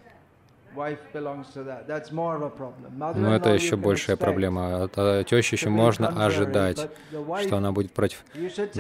Но 2.89 3.07
Mother-in-law 3.11 3.37
это 3.37 3.51
еще 3.51 3.77
большая 3.77 4.17
проблема. 4.17 4.85
От 4.85 5.27
тещи 5.29 5.55
еще 5.55 5.69
можно 5.71 6.09
ожидать, 6.27 6.77
что 7.47 7.57
она 7.57 7.73
будет 7.73 7.93
против. 7.93 8.25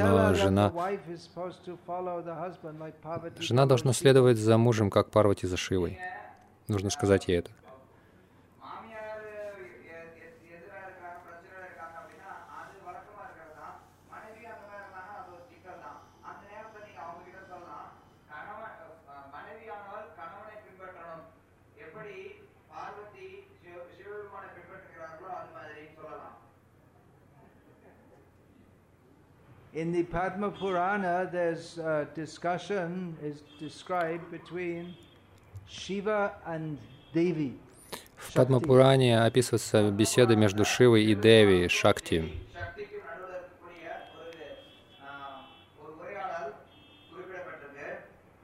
Но 0.05 0.34
жена- 0.34 0.68
Жена 3.42 3.66
должна 3.66 3.92
следовать 3.92 4.36
за 4.38 4.59
мужем, 4.59 4.90
как 4.90 5.11
Парвати 5.11 5.47
за 5.47 5.57
Шивой. 5.57 5.99
Нужно 6.68 6.90
сказать 6.90 7.28
ей 7.28 7.38
это. 7.38 7.51
In 29.77 29.93
the 29.93 30.05
Padma 30.05 30.51
Purana, 30.51 31.29
there's 31.31 31.77
a 31.77 32.09
discussion 32.14 33.14
is 33.22 33.43
described 33.61 34.31
between 34.31 34.95
Shiva 35.68 36.33
and 36.47 36.79
Devi. 37.12 37.59
В 38.16 38.33
Падма 38.33 38.59
описывается 39.27 39.91
беседа 39.91 40.35
между 40.35 40.64
Шивой 40.64 41.05
и 41.05 41.14
Деви, 41.14 41.68
Шакти. 41.68 42.33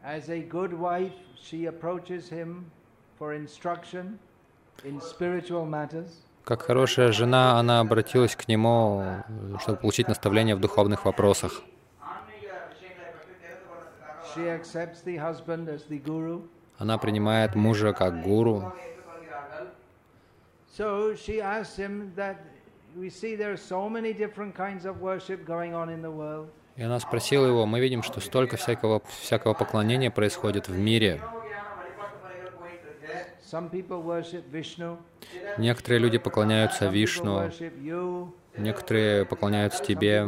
As 0.04 0.28
a 0.28 0.42
good 0.42 0.74
wife, 0.74 1.14
she 1.34 1.64
approaches 1.64 2.28
him 2.28 2.70
for 3.18 3.32
instruction 3.32 4.18
in 4.84 5.00
spiritual 5.00 5.64
matters. 5.64 6.26
Как 6.44 6.62
хорошая 6.62 7.12
жена, 7.12 7.58
она 7.58 7.80
обратилась 7.80 8.34
к 8.34 8.48
нему, 8.48 9.04
чтобы 9.60 9.78
получить 9.78 10.08
наставление 10.08 10.56
в 10.56 10.60
духовных 10.60 11.04
вопросах. 11.04 11.62
Она 16.78 16.98
принимает 16.98 17.54
мужа 17.54 17.92
как 17.92 18.22
гуру. 18.22 18.72
И 26.76 26.82
она 26.82 26.98
спросила 26.98 27.46
его, 27.46 27.66
мы 27.66 27.80
видим, 27.80 28.02
что 28.02 28.20
столько 28.20 28.56
всякого, 28.56 29.02
всякого 29.20 29.52
поклонения 29.54 30.10
происходит 30.10 30.68
в 30.68 30.78
мире. 30.78 31.20
Некоторые 35.58 36.00
люди 36.00 36.18
поклоняются 36.18 36.88
Вишну, 36.88 37.50
некоторые 38.56 39.26
поклоняются 39.26 39.84
тебе, 39.84 40.26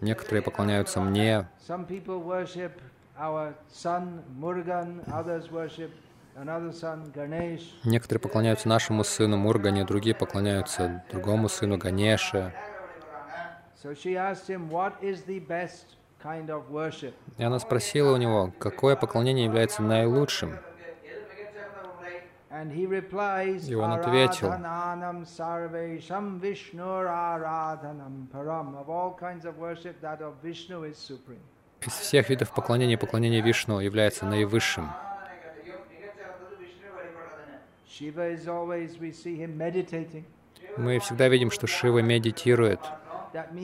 некоторые 0.00 0.42
поклоняются 0.42 1.00
мне. 1.00 1.48
Некоторые 7.84 8.20
поклоняются 8.20 8.68
нашему 8.68 9.04
сыну 9.04 9.36
Мургане, 9.36 9.84
другие 9.84 10.14
поклоняются 10.14 11.04
другому 11.10 11.48
сыну 11.48 11.78
Ганеше. 11.78 12.54
И 17.38 17.42
она 17.42 17.58
спросила 17.58 18.12
у 18.12 18.16
него, 18.16 18.52
какое 18.58 18.96
поклонение 18.96 19.44
является 19.46 19.82
наилучшим. 19.82 20.58
And 22.52 22.70
he 22.70 22.84
replies, 22.86 23.66
И 23.66 23.74
он 23.74 23.92
ответил, 23.92 24.48
Aradhananam 24.48 25.24
sarvesham 25.24 26.38
Vishnur 26.38 27.06
aradhanam 27.06 28.28
param. 28.30 28.76
Of 28.78 28.90
all 28.90 29.16
kinds 29.18 29.46
of 29.46 29.56
worship, 29.56 29.98
that 30.02 30.20
of 30.20 30.34
Vishnu 30.42 30.84
is 30.84 30.98
supreme. 30.98 31.40
Из 31.80 31.92
всех 31.92 32.28
видов 32.28 32.52
поклонения, 32.52 32.98
поклонение 32.98 33.40
Вишну 33.40 33.80
является 33.80 34.26
наивысшим. 34.26 34.90
Мы 40.76 40.98
всегда 40.98 41.28
видим, 41.28 41.50
что 41.50 41.66
Шива 41.66 42.00
медитирует. 42.00 42.80
That 43.32 43.54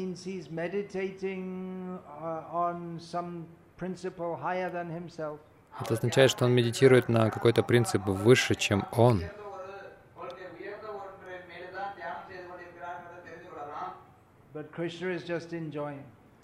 uh. 5.78 5.84
Это 5.84 5.94
означает, 5.94 6.30
что 6.30 6.44
он 6.44 6.52
медитирует 6.52 7.08
на 7.08 7.30
какой-то 7.30 7.62
принцип 7.62 8.04
выше, 8.06 8.54
чем 8.54 8.86
он. 8.92 9.22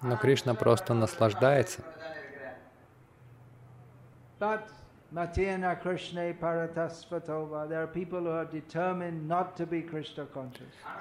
Но 0.02 0.16
Кришна 0.16 0.54
просто 0.54 0.94
наслаждается. 0.94 1.82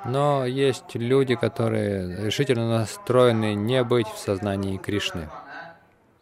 Но 0.06 0.46
есть 0.46 0.96
люди, 0.96 1.36
которые 1.36 2.26
решительно 2.26 2.70
настроены 2.70 3.54
не 3.56 3.84
быть 3.84 4.08
в 4.08 4.18
сознании 4.18 4.78
Кришны. 4.78 5.30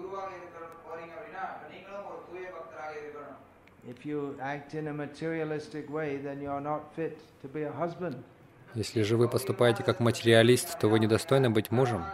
Если 8.74 9.02
же 9.02 9.16
вы 9.16 9.28
поступаете 9.28 9.82
как 9.82 10.00
материалист, 10.00 10.78
то 10.78 10.88
вы 10.88 10.98
недостойны 10.98 11.50
быть 11.50 11.70
мужем. 11.70 12.04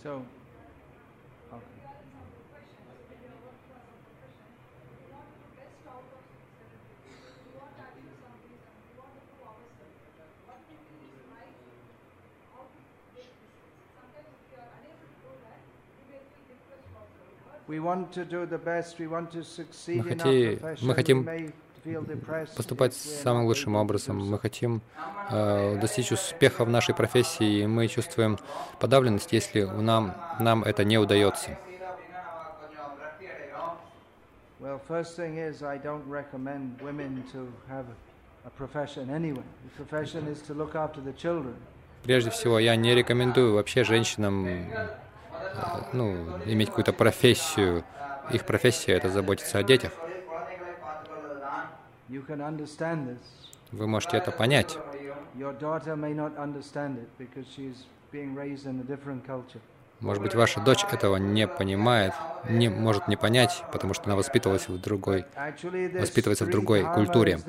to 19.31 19.43
succeed 19.43 20.03
Мы 20.03 20.11
in 20.11 20.19
хоти- 20.19 20.47
our 20.47 20.57
profession. 20.57 20.87
мы 20.87 20.95
хотим 20.95 21.25
Поступать 22.55 22.93
самым 22.93 23.45
лучшим 23.45 23.75
образом. 23.75 24.17
Мы 24.17 24.37
хотим 24.37 24.81
э, 25.29 25.79
достичь 25.79 26.11
успеха 26.11 26.63
в 26.65 26.69
нашей 26.69 26.93
профессии, 26.93 27.61
и 27.61 27.67
мы 27.67 27.87
чувствуем 27.87 28.37
подавленность, 28.79 29.33
если 29.33 29.63
нам, 29.63 30.15
нам 30.39 30.63
это 30.63 30.83
не 30.83 30.97
удается. 30.97 31.57
Прежде 42.03 42.29
всего, 42.31 42.59
я 42.59 42.75
не 42.75 42.95
рекомендую 42.95 43.53
вообще 43.53 43.83
женщинам 43.83 44.47
э, 44.47 44.89
ну, 45.93 46.13
иметь 46.45 46.69
какую-то 46.69 46.93
профессию. 46.93 47.83
Их 48.31 48.45
профессия— 48.45 48.93
это 48.93 49.09
заботиться 49.09 49.57
о 49.57 49.63
детях. 49.63 49.91
You 49.93 50.07
can 50.07 50.59
understand 50.63 50.89
this. 51.43 52.00
Вы 53.71 53.87
можете 53.87 54.17
это 54.17 54.31
понять. 54.31 54.77
Может 60.01 60.23
быть, 60.23 60.35
ваша 60.35 60.59
дочь 60.59 60.83
этого 60.91 61.17
не 61.17 61.47
понимает, 61.47 62.13
не 62.49 62.69
может 62.69 63.07
не 63.07 63.15
понять, 63.15 63.63
потому 63.71 63.93
что 63.93 64.05
она 64.05 64.15
воспитывалась 64.15 64.67
в 64.67 64.81
другой. 64.81 65.25
Воспитывается 65.93 66.45
в 66.45 66.49
другой 66.49 66.83
культуре. 66.93 67.39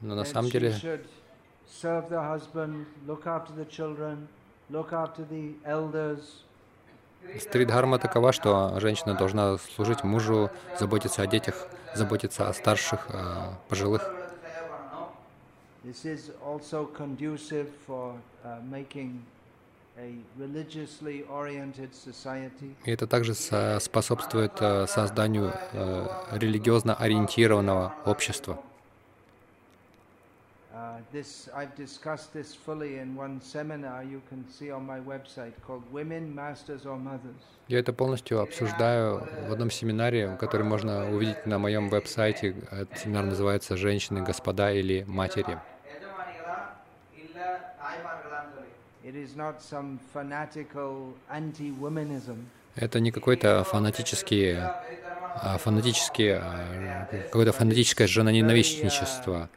Но 0.00 0.14
на 0.14 0.24
самом 0.24 0.50
деле 0.50 0.74
стрит-дхарма 7.38 7.98
такова, 7.98 8.32
что 8.32 8.78
женщина 8.78 9.14
должна 9.14 9.58
служить 9.58 10.04
мужу, 10.04 10.50
заботиться 10.78 11.22
о 11.22 11.26
детях, 11.26 11.66
заботиться 11.96 12.48
о 12.48 12.52
старших, 12.52 13.08
о 13.10 13.58
пожилых. 13.68 14.02
Uh. 14.02 14.26
И 22.84 22.90
это 22.90 23.06
также 23.06 23.34
со- 23.34 23.78
способствует 23.80 24.52
э, 24.60 24.86
созданию 24.86 25.52
э, 25.72 26.06
религиозно 26.32 26.94
ориентированного 26.94 27.94
общества. 28.04 28.60
Uh, 30.76 31.00
this 31.10 31.48
I've 31.56 31.74
discussed 31.74 32.34
this 32.34 32.54
fully 32.54 32.98
in 32.98 33.16
one 33.16 33.40
seminar 33.40 34.04
you 34.04 34.20
can 34.28 34.44
see 34.56 34.70
on 34.70 34.84
my 34.84 35.00
website 35.00 35.54
called 35.66 35.82
Women 35.90 36.34
Masters 36.34 36.84
or 36.84 36.98
Mothers. 36.98 37.42
Я 37.68 37.78
это 37.78 37.94
полностью 37.94 38.40
обсуждаю 38.40 39.26
в 39.48 39.52
одном 39.52 39.70
семинаре, 39.70 40.36
который 40.38 40.64
можно 40.64 41.10
увидеть 41.10 41.46
на 41.46 41.58
моем 41.58 41.88
веб-сайте. 41.88 42.54
Этот 42.70 42.98
семинар 42.98 43.24
называется 43.24 43.78
«Женщины, 43.78 44.22
господа 44.22 44.70
или 44.70 45.04
матери». 45.06 45.58
Это 52.76 53.00
не 53.00 53.10
какой-то 53.10 53.64
фанатический, 53.64 54.58
а, 54.58 55.56
фанатический, 55.58 56.34
а, 56.34 57.08
какое-то 57.24 57.52
фанатическое 57.52 58.06
женоненавистничество 58.06 59.48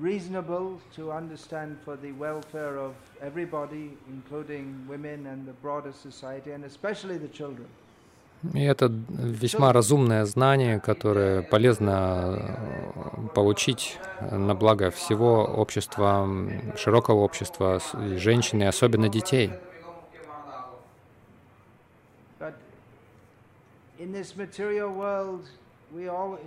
reasonable 0.00 0.80
to 0.96 1.12
understand 1.12 1.76
for 1.84 1.96
the 1.96 2.12
welfare 2.12 2.78
of 2.78 2.94
everybody, 3.20 3.96
including 4.08 4.86
women 4.88 5.26
and 5.26 5.46
the 5.46 5.52
broader 5.62 5.92
society, 5.92 6.52
and 6.52 6.64
especially 6.64 7.18
the 7.18 7.28
children. 7.28 7.66
И 8.52 8.62
это 8.62 8.92
весьма 9.08 9.72
разумное 9.72 10.26
знание, 10.26 10.78
которое 10.78 11.42
полезно 11.42 12.58
получить 13.34 13.98
на 14.30 14.54
благо 14.54 14.90
всего 14.90 15.44
общества, 15.44 16.28
широкого 16.76 17.20
общества, 17.20 17.80
и 18.02 18.16
женщин, 18.16 18.60
и 18.60 18.66
особенно 18.66 19.08
детей. 19.08 19.50
But 22.38 22.52
in 23.98 24.12
this 24.12 24.36
material 24.36 24.90
world, 24.90 25.46
we 25.90 26.08
all, 26.08 26.38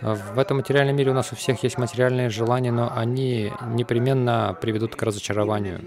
в 0.00 0.38
этом 0.38 0.58
материальном 0.58 0.96
мире 0.96 1.10
у 1.10 1.14
нас 1.14 1.32
у 1.32 1.36
всех 1.36 1.62
есть 1.62 1.78
материальные 1.78 2.28
желания, 2.28 2.70
но 2.70 2.92
они 2.94 3.52
непременно 3.68 4.56
приведут 4.60 4.94
к 4.94 5.02
разочарованию. 5.02 5.80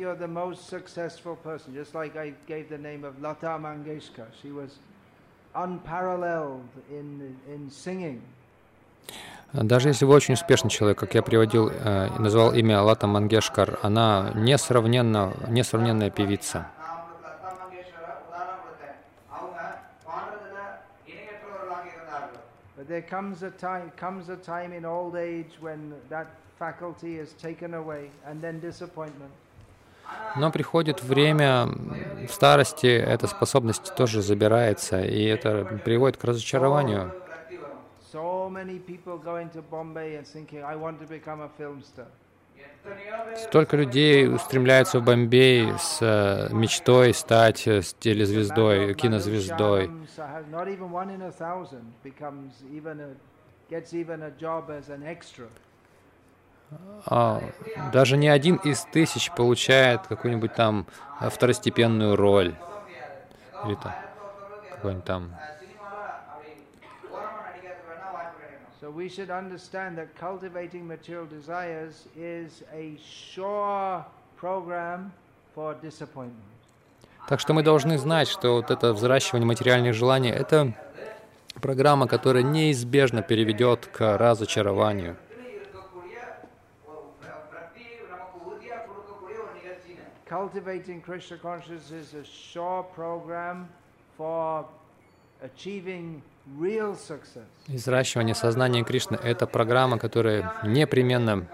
Даже 9.54 9.90
если 9.90 10.06
вы 10.06 10.14
очень 10.14 10.34
успешный 10.34 10.70
человек, 10.70 11.00
как 11.00 11.16
я 11.16 11.22
приводил 11.22 11.70
э, 11.70 12.10
назвал 12.20 12.54
имя 12.54 12.82
Лата 12.82 13.08
Мангешкар, 13.08 13.80
она 13.82 14.32
несравненно, 14.36 15.34
несравненная 15.48 16.10
певица. 16.10 16.68
there 22.88 23.02
comes 23.02 23.44
a 23.44 23.52
time, 23.52 23.92
comes 23.96 24.30
a 24.30 24.38
time 24.38 24.74
in 24.74 24.86
old 24.86 25.16
age 25.16 25.52
when 25.60 25.94
that 26.10 26.28
faculty 26.58 27.18
is 27.20 27.34
taken 27.34 27.74
away, 27.74 28.10
and 28.26 28.42
then 28.42 28.60
disappointment. 28.60 29.32
Но 30.38 30.52
приходит 30.52 31.04
время 31.04 31.68
в 32.28 32.32
старости, 32.32 32.88
эта 32.88 33.28
способность 33.28 33.94
тоже 33.96 34.22
забирается, 34.22 35.04
и 35.04 35.26
это 35.26 35.66
приводит 35.84 36.18
к 36.18 36.24
разочарованию. 36.24 37.12
So 38.14 38.50
many 38.50 38.80
people 38.80 39.18
go 39.18 39.36
into 39.36 39.62
Bombay 39.62 40.16
and 40.16 40.26
thinking, 40.26 40.64
I 40.64 40.78
want 40.78 41.00
to 41.02 41.06
become 41.06 41.42
a 41.42 41.50
film 41.58 41.84
star. 41.84 42.08
Столько 43.38 43.78
людей 43.78 44.28
устремляются 44.28 45.00
в 45.00 45.04
Бомбей 45.04 45.74
с 45.78 46.00
э, 46.02 46.50
мечтой 46.52 47.14
стать 47.14 47.68
э, 47.68 47.82
телезвездой, 48.00 48.94
кинозвездой. 48.96 49.92
А, 57.06 57.42
даже 57.94 58.18
не 58.18 58.28
один 58.28 58.56
из 58.58 58.82
тысяч 58.86 59.32
получает 59.32 60.08
какую-нибудь 60.08 60.54
там 60.54 60.88
второстепенную 61.22 62.16
роль. 62.16 62.56
Или 63.66 63.76
там 63.76 63.94
какой-нибудь 64.72 65.06
там 65.06 65.36
So 68.80 68.92
we 68.92 69.10
should 69.10 69.32
understand 69.32 69.98
that 69.98 70.16
cultivating 70.16 70.88
material 70.88 71.26
desires 71.26 72.06
is 72.16 72.64
a 72.72 72.96
sure 73.02 74.06
program 74.38 75.12
for 75.56 75.76
disappointment. 75.82 76.46
Так 77.28 77.40
что 77.40 77.54
мы 77.54 77.64
должны 77.64 77.98
знать, 77.98 78.28
что 78.28 78.58
вот 78.58 78.70
это 78.70 78.94
взращивание 78.94 79.48
материальных 79.48 79.96
желаний— 79.96 80.30
это 80.32 80.74
программа, 81.60 82.08
которая 82.08 82.44
неизбежно 82.44 83.24
переведет 83.24 83.88
к 83.88 84.18
разочарованию. 84.18 85.18
Cultivating 90.30 91.02
Krishna 91.02 91.38
consciousness 91.38 91.92
is 91.92 92.14
a 92.14 92.24
sure 92.24 92.84
program 92.94 93.70
for 94.18 94.66
achieving 95.42 96.22
Взращивание 97.68 98.34
сознания 98.36 98.84
Кришны— 98.84 99.16
это 99.24 99.46
программа, 99.48 99.98
которая 100.00 100.54
непременно 100.64 101.46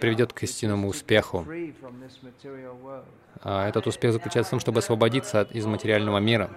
приведет 0.00 0.32
к 0.32 0.42
истинному 0.44 0.88
успеху. 0.88 1.44
А 3.42 3.68
Этот 3.68 3.86
успех 3.86 4.12
заключается 4.12 4.48
в 4.48 4.50
том, 4.50 4.60
чтобы 4.60 4.78
освободиться 4.78 5.40
от- 5.40 5.52
из 5.52 5.66
материального 5.66 6.18
мира. 6.18 6.48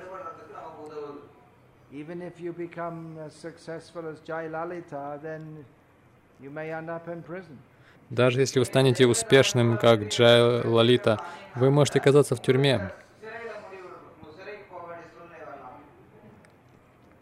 Даже 8.09 8.39
если 8.41 8.59
вы 8.59 8.65
станете 8.65 9.05
успешным, 9.07 9.77
как 9.77 10.07
Джай 10.09 10.63
Лалита, 10.63 11.19
вы 11.55 11.69
можете 11.69 11.99
оказаться 11.99 12.35
в 12.35 12.41
тюрьме. 12.41 12.91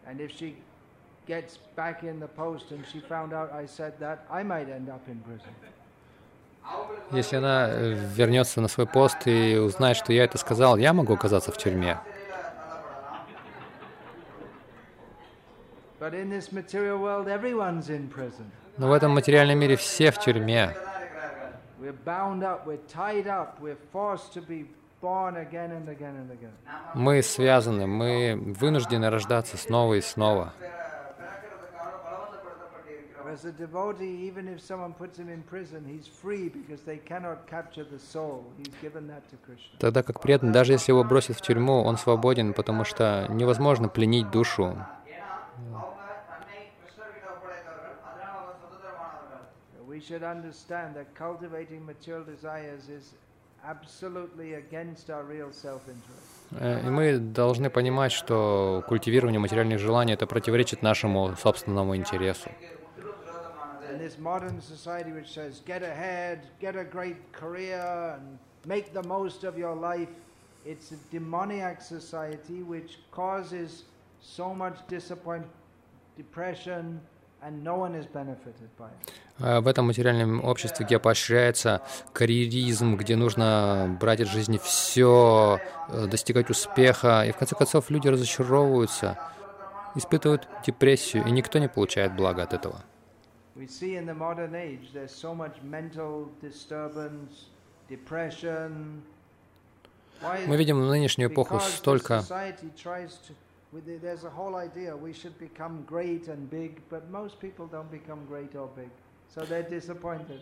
And 0.08 0.22
if 0.22 0.30
she 0.38 0.56
gets 1.26 1.58
back 1.76 2.02
in 2.02 2.18
the 2.18 2.28
post 2.28 2.70
and 2.70 2.82
she 2.90 2.98
found 3.00 3.34
out 3.34 3.52
I 3.52 3.66
said 3.66 3.92
that, 4.00 4.26
I 4.30 4.42
might 4.42 4.70
end 4.70 4.88
up 4.88 5.06
in 5.06 5.20
prison. 5.20 5.52
Если 7.12 7.36
она 7.36 7.68
э, 7.68 7.94
вернется 8.14 8.60
на 8.60 8.68
свой 8.68 8.86
пост 8.86 9.26
и 9.26 9.56
узнает, 9.56 9.96
что 9.96 10.12
я 10.12 10.24
это 10.24 10.38
сказал, 10.38 10.78
я 10.78 10.92
могу 10.94 11.14
оказаться 11.14 11.52
в 11.52 11.58
тюрьме. 11.58 11.98
But 16.00 16.14
in 16.14 16.30
this 16.30 16.52
material 16.52 16.98
world, 16.98 17.28
everyone's 17.28 17.90
in 17.90 18.08
prison. 18.08 18.50
Но 18.78 18.88
в 18.88 18.92
этом 18.92 19.12
материальном 19.12 19.58
мире 19.58 19.76
все 19.76 20.10
в 20.10 20.18
тюрьме. 20.18 20.74
We're 21.78 21.92
bound 21.92 22.42
up, 22.42 22.66
we're 22.66 22.80
tied 22.88 23.26
up, 23.26 23.60
we're 23.60 23.78
forced 23.92 24.32
to 24.32 24.40
be 24.40 24.66
мы 26.94 27.22
связаны, 27.22 27.86
мы 27.86 28.36
вынуждены 28.58 29.10
рождаться 29.10 29.56
снова 29.56 29.94
и 29.94 30.00
снова. 30.00 30.52
Тогда 39.78 40.02
как 40.02 40.20
преданный, 40.20 40.52
даже 40.52 40.72
если 40.72 40.92
его 40.92 41.04
бросят 41.04 41.36
в 41.36 41.42
тюрьму, 41.42 41.82
он 41.84 41.96
свободен, 41.96 42.52
потому 42.52 42.84
что 42.84 43.26
невозможно 43.28 43.88
пленить 43.88 44.30
душу. 44.30 44.76
We 49.86 50.00
Э, 56.52 56.80
И 56.86 56.90
мы 56.90 57.18
должны 57.18 57.70
понимать, 57.70 58.12
что 58.12 58.82
культивирование 58.88 59.38
материальных 59.38 59.78
желаний 59.78 60.14
это 60.14 60.26
противоречит 60.26 60.82
нашему 60.82 61.36
собственному 61.36 61.96
интересу. 61.96 62.50
It's 70.66 70.92
a 70.92 70.96
demoniac 71.10 71.80
society 71.80 72.62
which 72.62 72.98
causes 73.10 73.84
so 74.20 74.52
much 74.54 74.76
disappointment, 74.88 75.50
depression, 76.16 77.00
and 77.42 77.62
no 77.62 77.76
one 77.76 77.94
is 77.94 78.06
benefited 78.06 78.68
by 78.78 78.88
it. 78.88 79.12
А 79.40 79.60
В 79.60 79.68
этом 79.68 79.86
материальном 79.86 80.44
обществе, 80.44 80.84
где 80.84 80.98
поощряется 80.98 81.80
карьеризм, 82.12 82.96
где 82.96 83.14
нужно 83.16 83.96
брать 84.00 84.20
от 84.20 84.26
жизни 84.28 84.58
все, 84.62 85.60
достигать 85.88 86.50
успеха, 86.50 87.24
и 87.24 87.32
в 87.32 87.36
конце 87.36 87.54
концов 87.54 87.88
люди 87.90 88.08
разочаровываются, 88.08 89.16
испытывают 89.94 90.48
депрессию, 90.66 91.24
и 91.24 91.30
никто 91.30 91.60
не 91.60 91.68
получает 91.68 92.16
блага 92.16 92.42
от 92.42 92.52
этого. 92.52 92.82
Мы 93.54 93.66
видим 100.56 100.80
в 100.80 100.88
нынешнюю 100.88 101.30
эпоху 101.30 101.60
столько 101.60 102.24
There's 103.72 104.24
a 104.24 104.30
whole 104.30 104.56
idea 104.56 104.96
we 104.96 105.12
should 105.12 105.38
become 105.38 105.84
great 105.86 106.28
and 106.28 106.48
big, 106.50 106.80
but 106.88 107.10
most 107.10 107.38
people 107.38 107.66
don't 107.66 107.90
become 107.90 108.24
great 108.26 108.54
or 108.56 108.68
big, 108.74 108.90
so 109.28 109.44
they're 109.44 109.68
disappointed. 109.68 110.40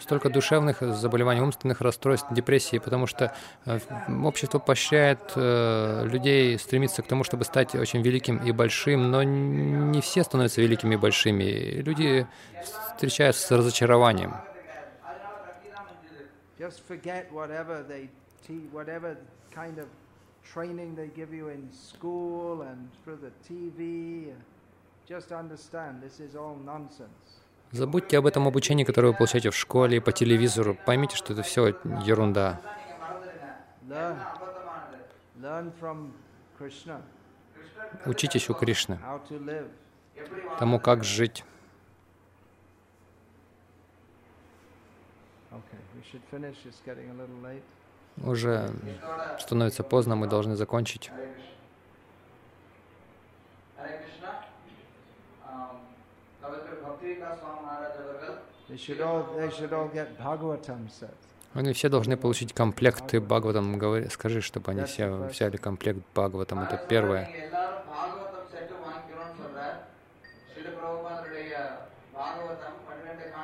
столько 0.00 0.30
душевных 0.30 0.80
заболеваний, 0.80 1.40
умственных 1.40 1.80
расстройств, 1.80 2.32
депрессии, 2.32 2.78
потому 2.78 3.06
что 3.06 3.34
э, 3.66 3.78
общество 4.24 4.58
поощряет 4.58 5.32
э, 5.34 6.06
людей 6.06 6.58
стремиться 6.58 7.02
к 7.02 7.06
тому, 7.06 7.24
чтобы 7.24 7.44
стать 7.44 7.74
очень 7.74 8.02
великим 8.02 8.38
и 8.38 8.52
большим, 8.52 9.10
но 9.10 9.22
не 9.22 10.00
все 10.00 10.22
становятся 10.22 10.60
великими 10.60 10.94
и 10.94 10.98
большими. 10.98 11.82
Люди 11.82 12.26
встречаются 12.94 13.46
с 13.46 13.50
разочарованием. 13.50 14.34
Just 16.58 16.82
forget 16.88 17.26
whatever 17.32 17.82
they 17.82 18.08
te- 18.46 18.68
whatever 18.72 19.16
kind 19.52 19.78
of 19.78 19.88
training 20.42 20.94
they 20.94 21.08
give 21.14 21.32
you 21.32 21.48
in 21.48 21.70
school 21.72 22.62
and 22.62 22.88
through 23.02 23.18
the 23.20 23.32
TV. 23.46 24.32
Just 25.06 25.32
understand 25.32 26.02
this 26.02 26.20
is 26.20 26.34
all 26.34 26.56
nonsense. 26.64 27.40
Забудьте 27.72 28.18
об 28.18 28.26
этом 28.26 28.46
обучении, 28.46 28.84
которое 28.84 29.08
вы 29.08 29.14
получаете 29.14 29.50
в 29.50 29.56
школе 29.56 29.96
и 29.96 30.00
по 30.00 30.12
телевизору. 30.12 30.76
Поймите, 30.84 31.16
что 31.16 31.32
это 31.32 31.42
все 31.42 31.68
ерунда. 32.04 32.60
Учитесь 38.04 38.50
у 38.50 38.54
Кришны 38.54 38.98
тому, 40.58 40.78
как 40.78 41.04
жить. 41.04 41.44
Okay, 45.50 45.78
we 45.94 46.02
should 46.10 46.22
finish. 46.30 46.56
It's 46.64 46.80
getting 46.84 47.10
a 47.10 47.14
little 47.14 47.40
late 47.42 47.62
уже 48.24 48.70
становится 49.38 49.82
поздно, 49.82 50.16
мы 50.16 50.26
должны 50.26 50.56
закончить. 50.56 51.10
Они 61.54 61.72
все 61.74 61.88
должны 61.88 62.16
получить 62.16 62.54
комплекты 62.54 63.20
Бхагаватам. 63.20 64.08
Скажи, 64.10 64.40
чтобы 64.40 64.70
они 64.70 64.84
все 64.84 65.10
взяли 65.10 65.56
комплект 65.56 66.00
Бхагаватам. 66.14 66.60
Это 66.60 66.78
первое. 66.88 67.28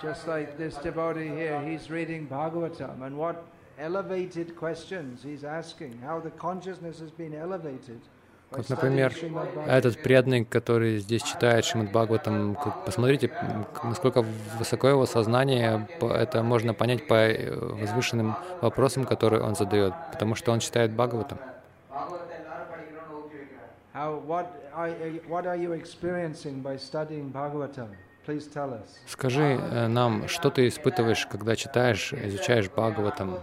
Just 0.00 0.28
like 0.28 0.56
this 0.56 0.76
devotee 0.76 1.28
here, 1.28 1.60
he's 1.60 1.90
reading 1.90 2.28
Bhagavatam, 2.28 3.02
and 3.02 3.18
what 3.18 3.42
elevated 3.78 4.56
questions 4.56 5.22
he's 5.22 5.44
asking, 5.44 5.98
how 6.04 6.20
the 6.20 6.30
consciousness 6.30 7.00
has 7.00 7.10
been 7.10 7.34
elevated. 7.34 8.00
Вот, 8.50 8.66
например, 8.70 9.12
этот 9.66 10.02
преданный, 10.02 10.42
который 10.42 10.98
здесь 10.98 11.22
читает 11.22 11.66
Шримад 11.66 11.90
Бхагаватам, 11.90 12.56
посмотрите, 12.86 13.30
насколько 13.84 14.24
высоко 14.58 14.88
его 14.88 15.04
сознание, 15.04 15.86
это 16.00 16.42
можно 16.42 16.72
понять 16.72 17.06
по 17.06 17.14
э, 17.14 17.54
возвышенным 17.54 18.36
вопросам, 18.62 19.04
которые 19.04 19.42
он 19.42 19.54
задает, 19.54 19.92
потому 20.12 20.34
что 20.34 20.52
он 20.52 20.60
читает 20.60 20.92
Бхагаватам. 20.92 21.38
Скажи 29.06 29.42
э, 29.42 29.86
нам, 29.88 30.28
что 30.28 30.50
ты 30.50 30.68
испытываешь, 30.68 31.26
когда 31.26 31.54
читаешь, 31.54 32.14
изучаешь 32.14 32.70
Бхагаватам? 32.70 33.38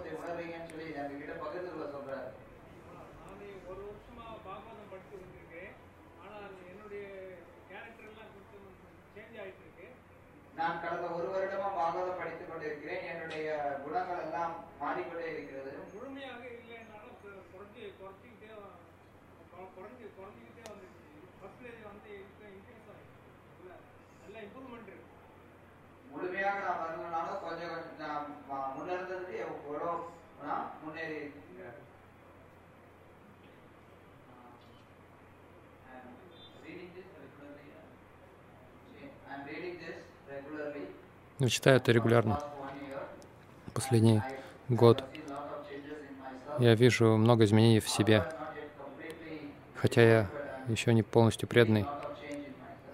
கொண்டிருக்கிறேன். 12.56 13.04
என்னுடைய 13.04 13.48
குணங்கள் 13.84 14.22
எல்லாம் 14.22 14.54
மாறிக்கொண்டே 14.80 15.32
இருக்கிறது. 15.32 15.72
முழுமையாக 15.94 16.44
இல்லைன்னாலும் 16.46 17.18
கு- 17.24 17.44
குறைஞ்சி 17.54 17.82
குறைச்சிக்கிட்டே 18.00 18.52
வ- 18.52 18.80
கொ- 19.54 19.72
குறைஞ்சி 19.78 20.06
குறைஞ்சிக்கிட்டே 20.18 20.64
வந்துருச்சு 20.70 21.10
பர்சன்டேஜ் 21.42 21.84
வந்து 21.84 22.12
இன்க்ரீஸ் 22.12 22.88
இல்லை 23.60 23.78
நல்ல 24.22 24.40
இம்ப்ரூவ்மெண்ட் 24.40 24.88
இருக்கு. 24.88 25.14
முழுமையாக 26.10 26.60
நான் 26.60 26.82
வரலனாலும் 26.82 27.42
கொஞ்சம் 27.42 27.70
கொஞ்சம் 27.70 27.98
நான் 27.98 28.36
ம- 28.52 28.72
முன்னிருந்ததுக்கு 28.76 29.38
எவ்வளோ 29.38 30.10
நான் 30.44 30.72
முன்னேறி 30.84 31.16
இருக்கிறேன். 31.16 31.84
Reading 36.66 36.94
this 36.96 37.10
regularly. 37.16 37.68
I'm 39.30 39.44
reading 39.48 39.78
this 39.82 40.00
regularly. 40.30 40.86
Ну, 41.38 41.50
читаю 41.50 41.78
это 41.78 41.92
регулярно. 41.92 42.40
Последний 43.74 44.22
год 44.70 45.04
я 46.60 46.76
вижу 46.76 47.18
много 47.18 47.44
изменений 47.44 47.82
в 47.82 47.90
себе, 47.90 48.24
хотя 49.76 50.02
я 50.02 50.30
еще 50.70 50.94
не 50.94 51.04
полностью 51.04 51.50
преданный, 51.50 51.86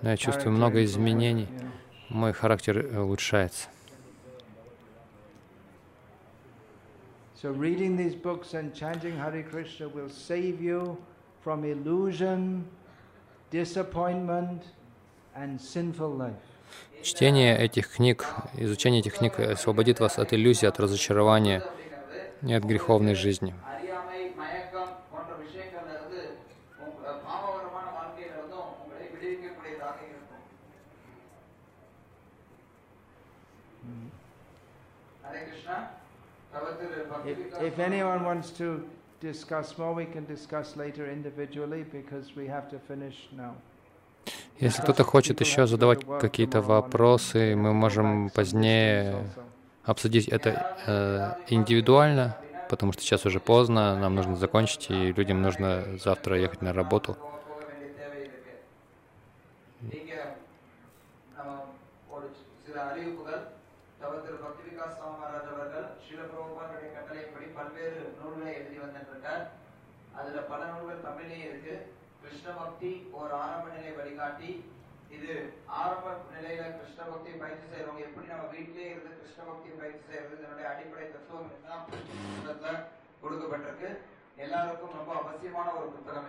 но 0.02 0.10
я 0.10 0.18
чувствую 0.18 0.54
много 0.54 0.84
изменений. 0.84 1.48
Мой 2.10 2.34
характер 2.34 2.80
э, 2.80 3.00
улучшается. 3.00 3.70
From 11.44 11.64
illusion, 11.64 12.66
disappointment, 13.52 14.62
and 15.36 15.60
sinful 15.60 16.16
life. 16.16 16.51
Чтение 17.02 17.58
этих 17.58 17.90
книг, 17.90 18.26
изучение 18.54 19.00
этих 19.00 19.18
книг 19.18 19.40
освободит 19.40 20.00
вас 20.00 20.20
от 20.20 20.34
иллюзий, 20.34 20.68
от 20.68 20.80
разочарования 20.80 21.64
и 22.44 22.54
от 22.54 22.64
греховной 22.64 23.16
жизни. 23.16 23.56
If, 37.62 37.80
anyone 37.80 38.24
wants 38.24 38.50
to 38.58 38.84
discuss 39.20 39.78
more, 39.78 39.94
we 39.94 40.06
can 40.06 40.26
discuss 40.26 40.76
later 40.76 41.10
individually 41.10 41.84
because 41.84 42.36
we 42.36 42.48
have 42.48 42.70
to 42.72 42.80
finish 42.80 43.28
now. 43.32 43.56
Если 44.62 44.84
кто-то 44.84 45.04
хочет 45.04 45.42
еще 45.42 45.66
задавать 45.66 46.02
какие-то 46.20 46.62
вопросы, 46.62 47.56
мы 47.56 47.74
можем 47.74 48.30
позднее 48.30 49.16
обсудить 49.84 50.28
это 50.28 50.78
э, 50.86 51.34
индивидуально, 51.52 52.38
потому 52.70 52.94
что 52.94 53.02
сейчас 53.02 53.26
уже 53.26 53.40
поздно, 53.40 53.98
нам 53.98 54.14
нужно 54.14 54.36
закончить, 54.36 54.86
и 54.92 55.14
людям 55.14 55.42
нужно 55.42 55.84
завтра 56.04 56.40
ехать 56.40 56.62
на 56.62 56.74
работу. 56.74 57.18
ஆரம்ப 75.82 76.08
நிலையில 76.36 76.64
கிருஷ்ண 76.78 77.02
பக்தியை 77.04 77.36
பயிற்சி 77.42 77.66
செய்யறவங்க 77.72 78.02
எப்படி 78.08 78.28
நம்ம 78.32 78.48
வீட்டிலேயே 78.56 78.90
இருந்து 78.94 79.20
கிருஷ்ண 79.20 79.42
பக்தியை 79.50 79.76
பயிற்சி 79.82 80.04
செய்யறது 80.08 80.40
இதனுடைய 80.40 80.68
அடிப்படை 80.72 81.06
தத்துவம் 81.08 81.52
புத்தகத்துல 81.92 82.72
கொடுக்கப்பட்டிருக்கு. 83.24 83.90
எல்லாருக்கும் 84.44 84.98
ரொம்ப 85.00 85.12
அவசியமான 85.22 85.68
ஒரு 85.80 85.90
புத்தகம் 85.96 86.28